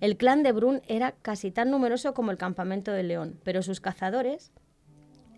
El 0.00 0.16
clan 0.16 0.44
de 0.44 0.52
Brun 0.52 0.82
era 0.86 1.16
casi 1.20 1.50
tan 1.50 1.68
numeroso 1.68 2.14
como 2.14 2.30
el 2.30 2.38
campamento 2.38 2.92
del 2.92 3.08
león, 3.08 3.40
pero 3.42 3.62
sus 3.62 3.80
cazadores 3.80 4.52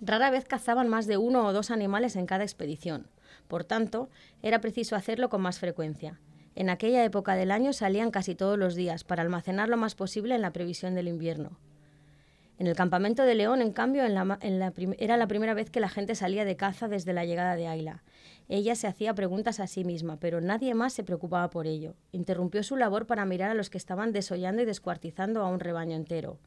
rara 0.02 0.30
vez 0.30 0.44
cazaban 0.44 0.88
más 0.88 1.06
de 1.06 1.16
uno 1.16 1.46
o 1.46 1.52
dos 1.54 1.70
animales 1.70 2.16
en 2.16 2.26
cada 2.26 2.44
expedición. 2.44 3.06
Por 3.48 3.64
tanto, 3.64 4.08
era 4.42 4.60
preciso 4.60 4.96
hacerlo 4.96 5.28
con 5.28 5.40
más 5.40 5.58
frecuencia. 5.58 6.20
En 6.54 6.68
aquella 6.68 7.04
época 7.04 7.34
del 7.34 7.50
año 7.50 7.72
salían 7.72 8.10
casi 8.10 8.34
todos 8.34 8.58
los 8.58 8.74
días 8.74 9.04
para 9.04 9.22
almacenar 9.22 9.68
lo 9.68 9.76
más 9.76 9.94
posible 9.94 10.34
en 10.34 10.42
la 10.42 10.52
previsión 10.52 10.94
del 10.94 11.08
invierno. 11.08 11.58
En 12.58 12.66
el 12.66 12.76
campamento 12.76 13.24
de 13.24 13.34
León, 13.34 13.62
en 13.62 13.72
cambio, 13.72 14.04
era 14.04 15.16
la 15.16 15.26
primera 15.26 15.54
vez 15.54 15.70
que 15.70 15.80
la 15.80 15.88
gente 15.88 16.14
salía 16.14 16.44
de 16.44 16.56
caza 16.56 16.86
desde 16.86 17.12
la 17.12 17.24
llegada 17.24 17.56
de 17.56 17.66
Ayla. 17.66 18.04
Ella 18.48 18.76
se 18.76 18.86
hacía 18.86 19.14
preguntas 19.14 19.58
a 19.58 19.66
sí 19.66 19.82
misma, 19.84 20.20
pero 20.20 20.40
nadie 20.40 20.74
más 20.74 20.92
se 20.92 21.02
preocupaba 21.02 21.50
por 21.50 21.66
ello. 21.66 21.94
Interrumpió 22.12 22.62
su 22.62 22.76
labor 22.76 23.06
para 23.06 23.24
mirar 23.24 23.50
a 23.50 23.54
los 23.54 23.70
que 23.70 23.78
estaban 23.78 24.12
desollando 24.12 24.62
y 24.62 24.66
descuartizando 24.66 25.40
a 25.40 25.48
un 25.48 25.58
rebaño 25.58 25.96
entero. 25.96 26.38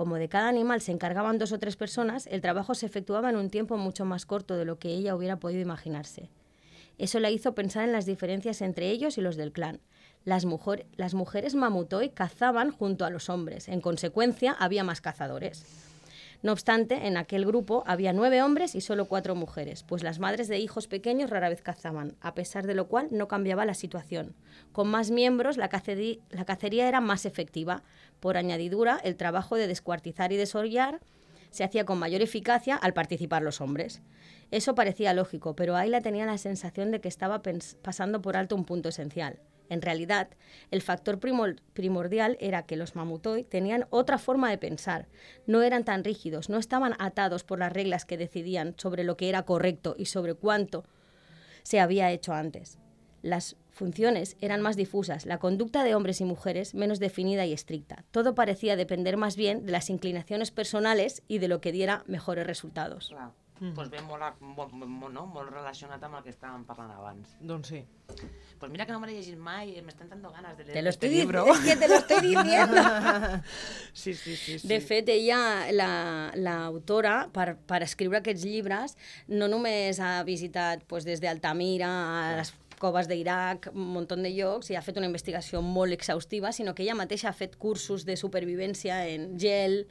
Como 0.00 0.16
de 0.16 0.30
cada 0.30 0.48
animal 0.48 0.80
se 0.80 0.92
encargaban 0.92 1.36
dos 1.36 1.52
o 1.52 1.58
tres 1.58 1.76
personas, 1.76 2.26
el 2.28 2.40
trabajo 2.40 2.74
se 2.74 2.86
efectuaba 2.86 3.28
en 3.28 3.36
un 3.36 3.50
tiempo 3.50 3.76
mucho 3.76 4.06
más 4.06 4.24
corto 4.24 4.56
de 4.56 4.64
lo 4.64 4.78
que 4.78 4.88
ella 4.88 5.14
hubiera 5.14 5.36
podido 5.36 5.60
imaginarse. 5.60 6.30
Eso 6.96 7.20
la 7.20 7.28
hizo 7.28 7.54
pensar 7.54 7.84
en 7.84 7.92
las 7.92 8.06
diferencias 8.06 8.62
entre 8.62 8.88
ellos 8.88 9.18
y 9.18 9.20
los 9.20 9.36
del 9.36 9.52
clan. 9.52 9.80
Las, 10.24 10.46
mujer- 10.46 10.86
las 10.96 11.12
mujeres 11.12 11.54
mamutoi 11.54 12.08
cazaban 12.14 12.70
junto 12.70 13.04
a 13.04 13.10
los 13.10 13.28
hombres. 13.28 13.68
En 13.68 13.82
consecuencia, 13.82 14.52
había 14.52 14.84
más 14.84 15.02
cazadores. 15.02 15.66
No 16.42 16.52
obstante, 16.52 17.06
en 17.06 17.18
aquel 17.18 17.44
grupo 17.44 17.84
había 17.86 18.14
nueve 18.14 18.42
hombres 18.42 18.74
y 18.74 18.80
solo 18.80 19.04
cuatro 19.04 19.34
mujeres, 19.34 19.82
pues 19.82 20.02
las 20.02 20.18
madres 20.18 20.48
de 20.48 20.58
hijos 20.58 20.88
pequeños 20.88 21.28
rara 21.28 21.50
vez 21.50 21.60
cazaban, 21.60 22.16
a 22.22 22.32
pesar 22.34 22.66
de 22.66 22.74
lo 22.74 22.88
cual 22.88 23.08
no 23.10 23.28
cambiaba 23.28 23.66
la 23.66 23.74
situación. 23.74 24.34
Con 24.72 24.88
más 24.88 25.10
miembros, 25.10 25.58
la, 25.58 25.68
cacería 25.68 26.88
era 26.88 27.02
más 27.02 27.26
efectiva. 27.26 27.82
Por 28.20 28.36
añadidura, 28.36 29.00
el 29.02 29.16
trabajo 29.16 29.56
de 29.56 29.66
descuartizar 29.66 30.32
y 30.32 30.36
desollar 30.36 31.00
se 31.50 31.64
hacía 31.64 31.84
con 31.84 31.98
mayor 31.98 32.22
eficacia 32.22 32.76
al 32.76 32.92
participar 32.92 33.42
los 33.42 33.60
hombres. 33.60 34.02
Eso 34.50 34.74
parecía 34.74 35.14
lógico, 35.14 35.56
pero 35.56 35.76
Ayla 35.76 36.00
tenía 36.00 36.26
la 36.26 36.38
sensación 36.38 36.90
de 36.90 37.00
que 37.00 37.08
estaba 37.08 37.42
pasando 37.82 38.22
por 38.22 38.36
alto 38.36 38.54
un 38.54 38.64
punto 38.64 38.88
esencial. 38.88 39.40
En 39.68 39.82
realidad, 39.82 40.28
el 40.72 40.82
factor 40.82 41.20
primordial 41.20 42.36
era 42.40 42.66
que 42.66 42.76
los 42.76 42.96
mamutoi 42.96 43.44
tenían 43.44 43.86
otra 43.90 44.18
forma 44.18 44.50
de 44.50 44.58
pensar. 44.58 45.06
No 45.46 45.62
eran 45.62 45.84
tan 45.84 46.02
rígidos, 46.02 46.48
no 46.48 46.58
estaban 46.58 46.94
atados 46.98 47.44
por 47.44 47.60
las 47.60 47.72
reglas 47.72 48.04
que 48.04 48.18
decidían 48.18 48.74
sobre 48.76 49.04
lo 49.04 49.16
que 49.16 49.28
era 49.28 49.44
correcto 49.44 49.94
y 49.96 50.06
sobre 50.06 50.34
cuánto 50.34 50.84
se 51.62 51.78
había 51.78 52.10
hecho 52.10 52.32
antes. 52.32 52.78
Las 53.22 53.56
funciones 53.70 54.36
eran 54.40 54.60
más 54.60 54.76
difusas, 54.76 55.26
la 55.26 55.38
conducta 55.38 55.84
de 55.84 55.94
hombres 55.94 56.20
y 56.20 56.24
mujeres 56.24 56.74
menos 56.74 56.98
definida 56.98 57.46
y 57.46 57.52
estricta. 57.52 58.04
Todo 58.10 58.34
parecía 58.34 58.76
depender 58.76 59.16
más 59.16 59.36
bien 59.36 59.66
de 59.66 59.72
las 59.72 59.90
inclinaciones 59.90 60.50
personales 60.50 61.22
y 61.28 61.38
de 61.38 61.48
lo 61.48 61.60
que 61.60 61.72
diera 61.72 62.04
mejores 62.06 62.46
resultados. 62.46 63.14
Mm. 63.60 63.74
pues 63.74 63.90
ve 63.90 64.00
molt, 64.00 64.38
molt, 64.40 64.72
molt, 64.72 65.12
no? 65.12 65.26
molt 65.28 65.50
relacionat 65.52 66.00
amb 66.06 66.16
el 66.16 66.22
que 66.24 66.32
estàvem 66.32 66.62
parlant 66.64 66.94
abans. 66.94 67.34
Doncs 67.44 67.68
sí. 67.68 67.80
Pues 68.58 68.70
mira 68.72 68.86
que 68.86 68.92
no 68.92 69.00
me 69.02 69.08
l'he 69.08 69.18
llegit 69.18 69.36
mai, 69.36 69.74
me 69.84 69.92
están 69.92 70.08
dando 70.08 70.30
ganas 70.32 70.56
de 70.56 70.64
leer 70.64 70.78
te 70.78 70.82
lo 70.82 70.88
este 70.88 71.06
estoy 71.06 71.18
libro. 71.18 71.44
Es 71.52 71.60
que 71.68 71.76
te 71.76 71.88
lo 71.88 71.96
estoy 71.96 72.20
diciendo. 72.22 72.82
sí, 73.92 74.14
sí, 74.14 74.36
sí, 74.36 74.58
sí. 74.58 74.68
De 74.68 74.80
fet, 74.80 75.12
ella, 75.12 75.68
l'autora, 76.40 77.16
la, 77.26 77.32
per, 77.36 77.58
per 77.68 77.82
escriure 77.84 78.22
aquests 78.22 78.48
llibres, 78.48 78.96
no 79.28 79.48
només 79.52 80.00
ha 80.00 80.14
visitat 80.24 80.88
pues, 80.88 81.04
des 81.04 81.20
d'Altamira 81.20 81.90
a 81.90 82.36
les 82.40 82.54
coves 82.80 83.08
d'Iraq, 83.10 83.70
un 83.74 83.90
munt 83.94 84.08
de 84.10 84.30
llocs, 84.32 84.70
i 84.70 84.78
ha 84.78 84.82
fet 84.82 84.98
una 84.98 85.08
investigació 85.10 85.60
molt 85.62 85.92
exhaustiva, 85.92 86.52
sinó 86.52 86.74
que 86.74 86.82
ella 86.86 86.98
mateixa 86.98 87.30
ha 87.30 87.36
fet 87.36 87.58
cursos 87.60 88.06
de 88.08 88.16
supervivència 88.16 89.04
en 89.12 89.36
gel, 89.38 89.84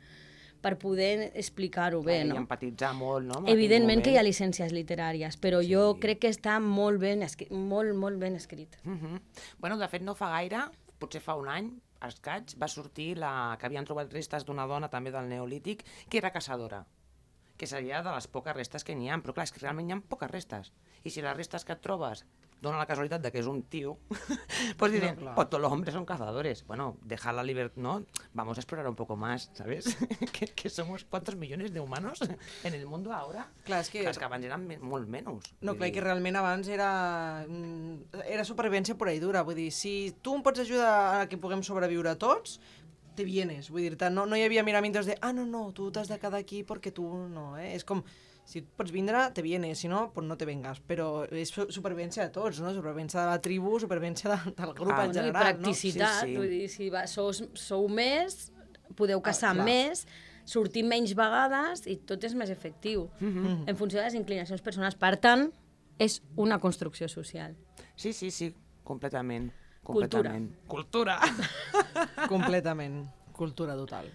per 0.60 0.76
poder 0.78 1.32
explicar-ho 1.40 2.02
bé, 2.04 2.24
no? 2.28 2.36
I 2.36 2.42
empatitzar 2.42 2.92
molt, 2.98 3.28
no? 3.30 3.44
Evidentment 3.52 4.04
que 4.04 4.12
hi 4.14 4.20
ha 4.20 4.26
llicències 4.26 4.74
literàries, 4.76 5.38
però 5.40 5.62
sí. 5.64 5.72
jo 5.72 5.94
crec 6.04 6.24
que 6.26 6.32
està 6.34 6.58
molt 6.64 7.00
ben 7.00 7.24
escrit, 7.24 7.52
molt, 7.56 7.96
molt 7.96 8.20
ben 8.20 8.36
escrit. 8.36 8.76
Uh 8.84 8.92
-huh. 8.92 9.22
Bueno, 9.60 9.78
de 9.78 9.88
fet, 9.88 10.04
no 10.04 10.16
fa 10.16 10.30
gaire, 10.36 10.68
potser 11.00 11.22
fa 11.22 11.36
un 11.36 11.48
any, 11.48 11.72
escaig, 12.02 12.56
va 12.62 12.68
sortir 12.68 13.18
la 13.18 13.58
que 13.60 13.66
havien 13.66 13.86
trobat 13.86 14.12
restes 14.14 14.46
d'una 14.46 14.68
dona 14.68 14.90
també 14.90 15.12
del 15.12 15.28
Neolític 15.28 15.84
que 16.10 16.18
era 16.18 16.32
caçadora 16.32 16.86
que 17.58 17.68
seria 17.68 18.02
de 18.02 18.12
les 18.16 18.28
poques 18.28 18.56
restes 18.56 18.86
que 18.86 18.96
n'hi 18.96 19.10
ha, 19.10 19.18
però 19.20 19.34
clar, 19.34 19.44
és 19.44 19.52
que 19.52 19.60
realment 19.60 19.90
hi 19.90 19.92
ha 19.92 20.00
poques 20.00 20.32
restes. 20.32 20.72
I 21.04 21.10
si 21.10 21.22
les 21.22 21.36
restes 21.36 21.66
que 21.66 21.74
et 21.74 21.82
trobes 21.82 22.24
dona 22.62 22.78
la 22.78 22.86
casualitat 22.86 23.22
de 23.24 23.32
que 23.32 23.40
és 23.40 23.48
un 23.48 23.62
tío, 23.64 23.98
pues 24.78 24.92
dicen, 24.92 25.18
no, 25.24 25.34
pues 25.36 25.50
todos 25.50 25.62
los 25.62 25.72
hombres 25.72 25.94
son 25.94 26.06
cazadores. 26.06 26.66
Bueno, 26.68 26.98
dejar 27.04 27.34
la 27.36 27.44
libertad, 27.44 27.82
¿no? 27.82 28.06
Vamos 28.34 28.58
a 28.58 28.62
explorar 28.62 28.88
un 28.88 28.96
poco 28.96 29.16
más, 29.16 29.50
¿sabes? 29.54 29.96
que, 30.34 30.48
que 30.48 30.70
somos 30.70 31.06
cuántos 31.06 31.36
millones 31.36 31.74
de 31.74 31.80
humanos 31.80 32.20
en 32.64 32.74
el 32.74 32.86
mundo 32.86 33.14
ahora. 33.14 33.48
Clar, 33.64 33.82
és 33.82 33.90
que... 33.90 34.04
Clar, 34.04 34.12
és 34.12 34.20
que 34.20 34.28
abans 34.28 34.46
eren 34.46 34.68
molt 34.84 35.08
menys. 35.08 35.54
No, 35.62 35.78
clar, 35.80 35.92
que 35.96 36.04
realment 36.04 36.40
abans 36.40 36.68
era, 36.68 36.92
era 38.26 38.48
supervivència 38.48 38.98
pura 39.00 39.16
i 39.16 39.24
dura. 39.24 39.46
Vull 39.48 39.60
dir, 39.60 39.72
si 39.72 40.16
tu 40.22 40.36
em 40.36 40.44
pots 40.44 40.66
ajudar 40.66 40.92
a 41.22 41.28
que 41.32 41.40
puguem 41.40 41.64
sobreviure 41.64 42.16
tots, 42.20 42.60
te 43.16 43.26
vienes. 43.28 43.70
Vull 43.72 43.88
dir 43.88 44.12
no, 44.12 44.26
no 44.26 44.38
hi 44.38 44.44
havia 44.44 44.64
miramientos 44.68 45.08
de, 45.08 45.18
ah, 45.22 45.32
no, 45.36 45.46
no, 45.46 45.70
tu 45.76 45.90
t'has 45.96 46.12
de 46.12 46.20
quedar 46.20 46.40
aquí 46.40 46.64
perquè 46.68 46.92
tu 46.96 47.08
no, 47.32 47.52
eh? 47.60 47.74
És 47.76 47.88
com, 47.88 48.04
si 48.50 48.64
pots 48.64 48.90
vindre, 48.90 49.28
te 49.36 49.44
vienes, 49.46 49.78
si 49.78 49.88
no, 49.88 50.12
pues 50.14 50.26
no 50.26 50.36
te 50.38 50.46
vengas. 50.50 50.80
Però 50.90 51.22
és 51.30 51.52
supervivència 51.54 52.26
de 52.26 52.34
tots, 52.34 52.62
no? 52.64 52.72
Supervivència 52.74 53.22
de 53.22 53.28
la 53.30 53.38
tribu, 53.46 53.76
supervivència 53.82 54.32
de, 54.32 54.54
del 54.58 54.74
grup 54.74 54.96
ah, 54.96 55.04
en 55.06 55.14
general, 55.14 55.36
no? 55.36 55.44
I 55.44 55.54
practicitat, 55.60 56.16
no? 56.16 56.24
sí, 56.24 56.32
sí. 56.32 56.38
vull 56.40 56.56
dir, 56.56 56.64
si 56.74 56.90
va, 56.90 57.04
sou, 57.12 57.30
sou 57.54 57.86
més, 57.94 58.40
podeu 58.98 59.22
caçar 59.22 59.54
ah, 59.54 59.68
més, 59.68 60.02
sortir 60.50 60.82
menys 60.90 61.14
vegades 61.18 61.86
i 61.86 62.00
tot 62.10 62.26
és 62.26 62.34
més 62.34 62.50
efectiu, 62.50 63.06
mm 63.20 63.30
-hmm. 63.36 63.70
en 63.70 63.78
funció 63.78 64.00
de 64.00 64.08
les 64.08 64.18
inclinacions 64.18 64.66
personals. 64.66 64.98
Per 64.98 65.14
tant, 65.22 65.52
és 66.00 66.22
una 66.36 66.58
construcció 66.60 67.08
social. 67.08 67.56
Sí, 67.96 68.14
sí, 68.14 68.32
sí, 68.32 68.56
completament. 68.84 69.52
completament. 69.84 70.56
Cultura. 70.66 71.20
Cultura. 71.20 72.28
completament. 72.28 73.06
Cultura 73.32 73.76
total. 73.84 74.10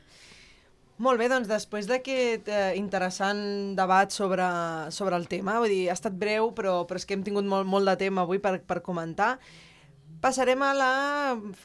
Molt 1.02 1.18
bé, 1.18 1.26
doncs 1.26 1.48
després 1.50 1.88
d'aquest 1.90 2.46
eh, 2.46 2.72
interessant 2.78 3.74
debat 3.74 4.14
sobre, 4.14 4.46
sobre 4.94 5.18
el 5.18 5.26
tema, 5.26 5.58
vull 5.58 5.72
dir, 5.72 5.88
ha 5.90 5.96
estat 5.98 6.14
breu, 6.14 6.52
però, 6.54 6.84
però 6.86 7.00
és 7.00 7.06
que 7.08 7.16
hem 7.16 7.24
tingut 7.26 7.46
molt, 7.50 7.66
molt 7.66 7.90
de 7.90 7.96
tema 8.04 8.22
avui 8.22 8.38
per, 8.38 8.60
per 8.62 8.78
comentar, 8.86 9.32
passarem 10.22 10.62
a 10.62 10.70
la 10.72 10.92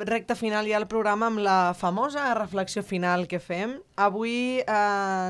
recta 0.10 0.34
final 0.36 0.68
ja 0.68 0.82
del 0.82 0.90
programa 0.90 1.30
amb 1.30 1.44
la 1.46 1.76
famosa 1.78 2.26
reflexió 2.34 2.82
final 2.84 3.28
que 3.30 3.38
fem. 3.40 3.78
Avui 4.02 4.60
eh, 4.60 4.66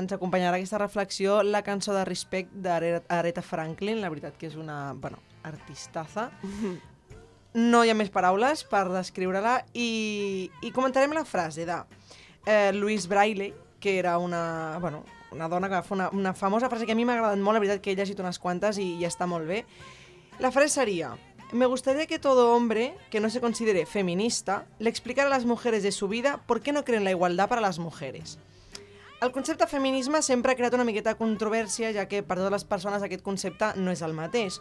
ens 0.00 0.16
acompanyarà 0.16 0.56
aquesta 0.56 0.80
reflexió 0.80 1.42
la 1.44 1.60
cançó 1.62 1.92
de 1.92 2.08
Respect 2.08 2.56
d'Aretha 2.56 3.44
Franklin, 3.44 4.00
la 4.00 4.08
veritat 4.08 4.40
que 4.40 4.48
és 4.48 4.56
una, 4.56 4.94
bueno, 4.96 5.20
artistaza. 5.44 6.30
No 7.52 7.84
hi 7.84 7.92
ha 7.92 7.98
més 7.98 8.10
paraules 8.14 8.64
per 8.64 8.86
descriure-la 8.88 9.58
i, 9.74 10.50
i 10.64 10.72
comentarem 10.72 11.12
la 11.12 11.26
frase 11.28 11.68
de 11.68 11.82
eh, 12.46 12.70
Louise 12.72 13.10
Braille, 13.10 13.52
que 13.80 13.98
era 13.98 14.18
una, 14.18 14.78
bueno, 14.80 15.04
una 15.32 15.48
dona 15.48 15.68
que 15.68 15.74
va 15.74 15.82
fer 15.82 15.96
una, 15.96 16.10
una 16.12 16.34
famosa 16.34 16.68
frase 16.68 16.86
que 16.86 16.92
a 16.92 16.98
mi 16.98 17.06
m'ha 17.08 17.16
agradat 17.18 17.40
molt, 17.40 17.56
la 17.56 17.64
veritat 17.64 17.82
que 17.82 17.94
he 17.94 17.98
llegit 17.98 18.20
unes 18.20 18.38
quantes 18.38 18.78
i, 18.78 18.92
i 19.00 19.08
està 19.08 19.26
molt 19.30 19.48
bé. 19.48 19.64
La 20.40 20.52
frase 20.52 20.72
seria, 20.80 21.14
me 21.52 21.66
gustaría 21.66 22.06
que 22.06 22.18
todo 22.18 22.54
hombre 22.54 22.94
que 23.10 23.20
no 23.20 23.30
se 23.30 23.40
considere 23.40 23.86
feminista 23.86 24.66
le 24.78 24.90
explicara 24.90 25.26
a 25.26 25.30
las 25.30 25.44
mujeres 25.44 25.82
de 25.82 25.92
su 25.92 26.08
vida 26.08 26.40
por 26.46 26.60
qué 26.60 26.72
no 26.72 26.84
creen 26.84 27.04
la 27.04 27.10
igualdad 27.10 27.48
para 27.48 27.60
las 27.60 27.78
mujeres. 27.78 28.38
El 29.20 29.32
concepte 29.32 29.66
feminisme 29.66 30.22
sempre 30.22 30.52
ha 30.52 30.56
creat 30.56 30.72
una 30.72 30.86
miqueta 30.88 31.12
controvèrsia, 31.18 31.90
ja 31.92 32.06
que 32.08 32.22
per 32.24 32.38
totes 32.38 32.54
les 32.54 32.64
persones 32.64 33.02
aquest 33.04 33.20
concepte 33.20 33.74
no 33.76 33.92
és 33.92 34.00
el 34.00 34.14
mateix. 34.16 34.56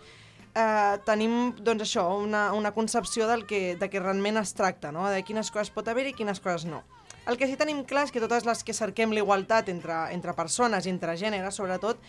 Uh, 0.49 0.97
tenim, 1.07 1.53
doncs 1.63 1.85
això, 1.85 2.03
una, 2.19 2.49
una 2.57 2.73
concepció 2.75 3.29
del 3.29 3.45
que, 3.47 3.77
de 3.79 3.87
que 3.87 4.01
realment 4.03 4.41
es 4.41 4.51
tracta, 4.57 4.91
no? 4.91 5.05
de 5.07 5.21
quines 5.23 5.53
coses 5.53 5.71
pot 5.71 5.87
haver 5.87 6.09
i 6.09 6.15
quines 6.17 6.43
coses 6.43 6.67
no. 6.67 6.81
El 7.27 7.37
que 7.37 7.47
sí 7.49 7.57
tenim 7.59 7.83
clar 7.85 8.05
és 8.07 8.13
que 8.13 8.21
totes 8.23 8.45
les 8.47 8.63
que 8.65 8.73
cerquem 8.73 9.11
l'igualtat 9.13 9.67
entre, 9.69 9.97
entre 10.15 10.33
persones 10.37 10.87
i 10.87 10.93
entre 10.93 11.17
gèneres, 11.19 11.59
sobretot, 11.59 11.99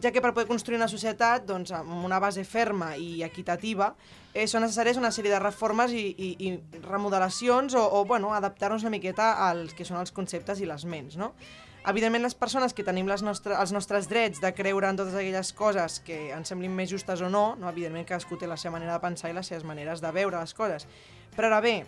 ja 0.00 0.12
que 0.14 0.22
per 0.24 0.32
poder 0.32 0.48
construir 0.48 0.78
una 0.78 0.88
societat 0.88 1.44
doncs, 1.48 1.72
amb 1.76 2.04
una 2.06 2.20
base 2.22 2.44
ferma 2.48 2.94
i 2.96 3.24
equitativa, 3.26 3.90
eh, 4.32 4.46
són 4.48 4.64
necessàries 4.64 5.00
una 5.00 5.10
sèrie 5.12 5.34
de 5.34 5.40
reformes 5.42 5.92
i, 5.92 6.06
i, 6.16 6.30
i 6.46 6.84
remodelacions 6.86 7.74
o, 7.76 7.82
o 7.98 8.04
bueno, 8.08 8.32
adaptar-nos 8.32 8.86
una 8.86 8.94
miqueta 8.94 9.34
als 9.50 9.74
que 9.76 9.84
són 9.84 10.00
els 10.00 10.14
conceptes 10.16 10.62
i 10.62 10.70
les 10.70 10.86
ments, 10.88 11.18
no? 11.20 11.34
Evidentment, 11.88 12.22
les 12.22 12.34
persones 12.36 12.74
que 12.76 12.84
tenim 12.84 13.06
les 13.08 13.22
nostre, 13.24 13.54
els 13.56 13.70
nostres 13.72 14.04
drets 14.08 14.40
de 14.42 14.50
creure 14.52 14.88
en 14.90 14.98
totes 14.98 15.14
aquelles 15.16 15.52
coses 15.56 15.96
que 16.04 16.26
ens 16.36 16.52
semblin 16.52 16.74
més 16.76 16.90
justes 16.92 17.22
o 17.24 17.30
no, 17.32 17.54
no? 17.56 17.70
evidentment 17.72 18.04
cadascú 18.04 18.36
té 18.36 18.48
la 18.48 18.58
seva 18.60 18.74
manera 18.76 18.98
de 18.98 19.00
pensar 19.00 19.30
i 19.32 19.36
les 19.36 19.48
seves 19.48 19.64
maneres 19.64 20.04
de 20.04 20.10
veure 20.12 20.36
les 20.36 20.52
coses. 20.52 20.84
Però 21.32 21.48
ara 21.48 21.62
bé, 21.64 21.78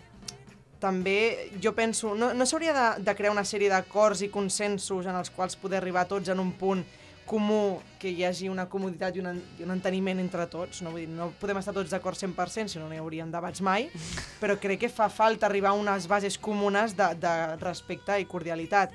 també 0.83 1.49
jo 1.63 1.71
penso, 1.77 2.11
no, 2.19 2.33
no 2.35 2.47
s'hauria 2.49 2.73
de, 2.75 2.87
de 3.07 3.15
crear 3.15 3.31
una 3.31 3.45
sèrie 3.47 3.71
d'acords 3.71 4.25
i 4.25 4.31
consensos 4.33 5.07
en 5.07 5.15
els 5.15 5.31
quals 5.31 5.55
poder 5.59 5.79
arribar 5.79 6.03
tots 6.09 6.33
en 6.33 6.43
un 6.43 6.51
punt 6.59 6.83
comú, 7.25 7.79
que 7.99 8.11
hi 8.11 8.25
hagi 8.27 8.49
una 8.51 8.65
comoditat 8.67 9.15
i 9.15 9.21
un, 9.23 9.39
i 9.59 9.63
un 9.63 9.71
enteniment 9.71 10.19
entre 10.19 10.45
tots. 10.51 10.81
No, 10.83 10.91
Vull 10.91 11.05
dir, 11.05 11.11
no 11.15 11.29
podem 11.39 11.59
estar 11.61 11.73
tots 11.75 11.93
d'acord 11.93 12.19
100%, 12.19 12.73
si 12.73 12.81
no, 12.81 12.89
no 12.89 12.97
hi 12.97 13.01
haurien 13.01 13.31
debats 13.31 13.63
mai, 13.63 13.87
però 14.41 14.57
crec 14.59 14.83
que 14.83 14.91
fa 14.91 15.07
falta 15.09 15.47
arribar 15.47 15.71
a 15.71 15.79
unes 15.79 16.07
bases 16.11 16.37
comunes 16.37 16.97
de, 16.99 17.09
de 17.23 17.33
respecte 17.63 18.19
i 18.19 18.27
cordialitat. 18.29 18.91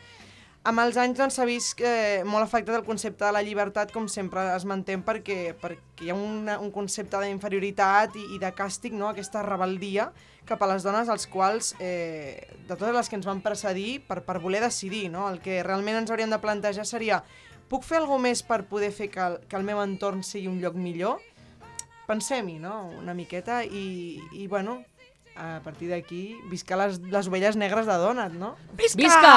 Amb 0.69 0.83
els 0.83 0.99
anys 1.01 1.17
doncs, 1.17 1.39
s'ha 1.39 1.47
doncs, 1.47 1.55
vist 1.55 1.79
eh, 1.81 2.25
molt 2.29 2.45
afectat 2.45 2.77
el 2.77 2.85
concepte 2.85 3.25
de 3.25 3.33
la 3.33 3.41
llibertat, 3.41 3.93
com 3.95 4.05
sempre 4.13 4.43
es 4.53 4.67
mantén, 4.69 5.01
perquè, 5.07 5.55
perquè 5.57 6.05
hi 6.05 6.11
ha 6.13 6.17
una, 6.17 6.59
un 6.61 6.69
concepte 6.75 7.21
d'inferioritat 7.23 8.19
i, 8.21 8.25
i 8.37 8.41
de 8.43 8.51
càstig, 8.53 8.93
no? 8.93 9.07
aquesta 9.09 9.41
rebeldia 9.47 10.11
cap 10.49 10.61
a 10.65 10.69
les 10.69 10.85
dones 10.85 11.09
als 11.09 11.25
quals, 11.29 11.71
eh, 11.81 12.37
de 12.67 12.75
totes 12.75 12.93
les 12.97 13.09
que 13.09 13.17
ens 13.17 13.29
van 13.29 13.41
precedir, 13.45 14.03
per, 14.09 14.21
per 14.27 14.37
voler 14.45 14.61
decidir. 14.65 15.07
No? 15.13 15.25
El 15.33 15.41
que 15.45 15.63
realment 15.65 16.03
ens 16.03 16.13
hauríem 16.13 16.37
de 16.37 16.41
plantejar 16.43 16.85
seria 16.89 17.23
puc 17.69 17.85
fer 17.85 18.03
alguna 18.03 18.27
més 18.29 18.45
per 18.45 18.63
poder 18.69 18.93
fer 18.93 19.09
que 19.13 19.25
el, 19.25 19.41
que 19.49 19.57
el 19.57 19.65
meu 19.65 19.81
entorn 19.81 20.21
sigui 20.25 20.53
un 20.53 20.61
lloc 20.61 20.77
millor? 20.77 21.25
Pensem-hi, 22.09 22.59
no?, 22.61 22.91
una 23.01 23.17
miqueta, 23.17 23.63
i, 23.65 24.21
i 24.37 24.47
bueno, 24.49 24.83
a 25.39 25.61
partir 25.65 25.89
d'aquí, 25.93 26.23
visca 26.53 26.77
les, 26.81 27.01
les 27.09 27.29
ovelles 27.29 27.57
negres 27.57 27.89
de 27.89 27.99
Donat, 28.01 28.37
no? 28.37 28.55
Visca! 28.77 29.05
Visca! 29.05 29.35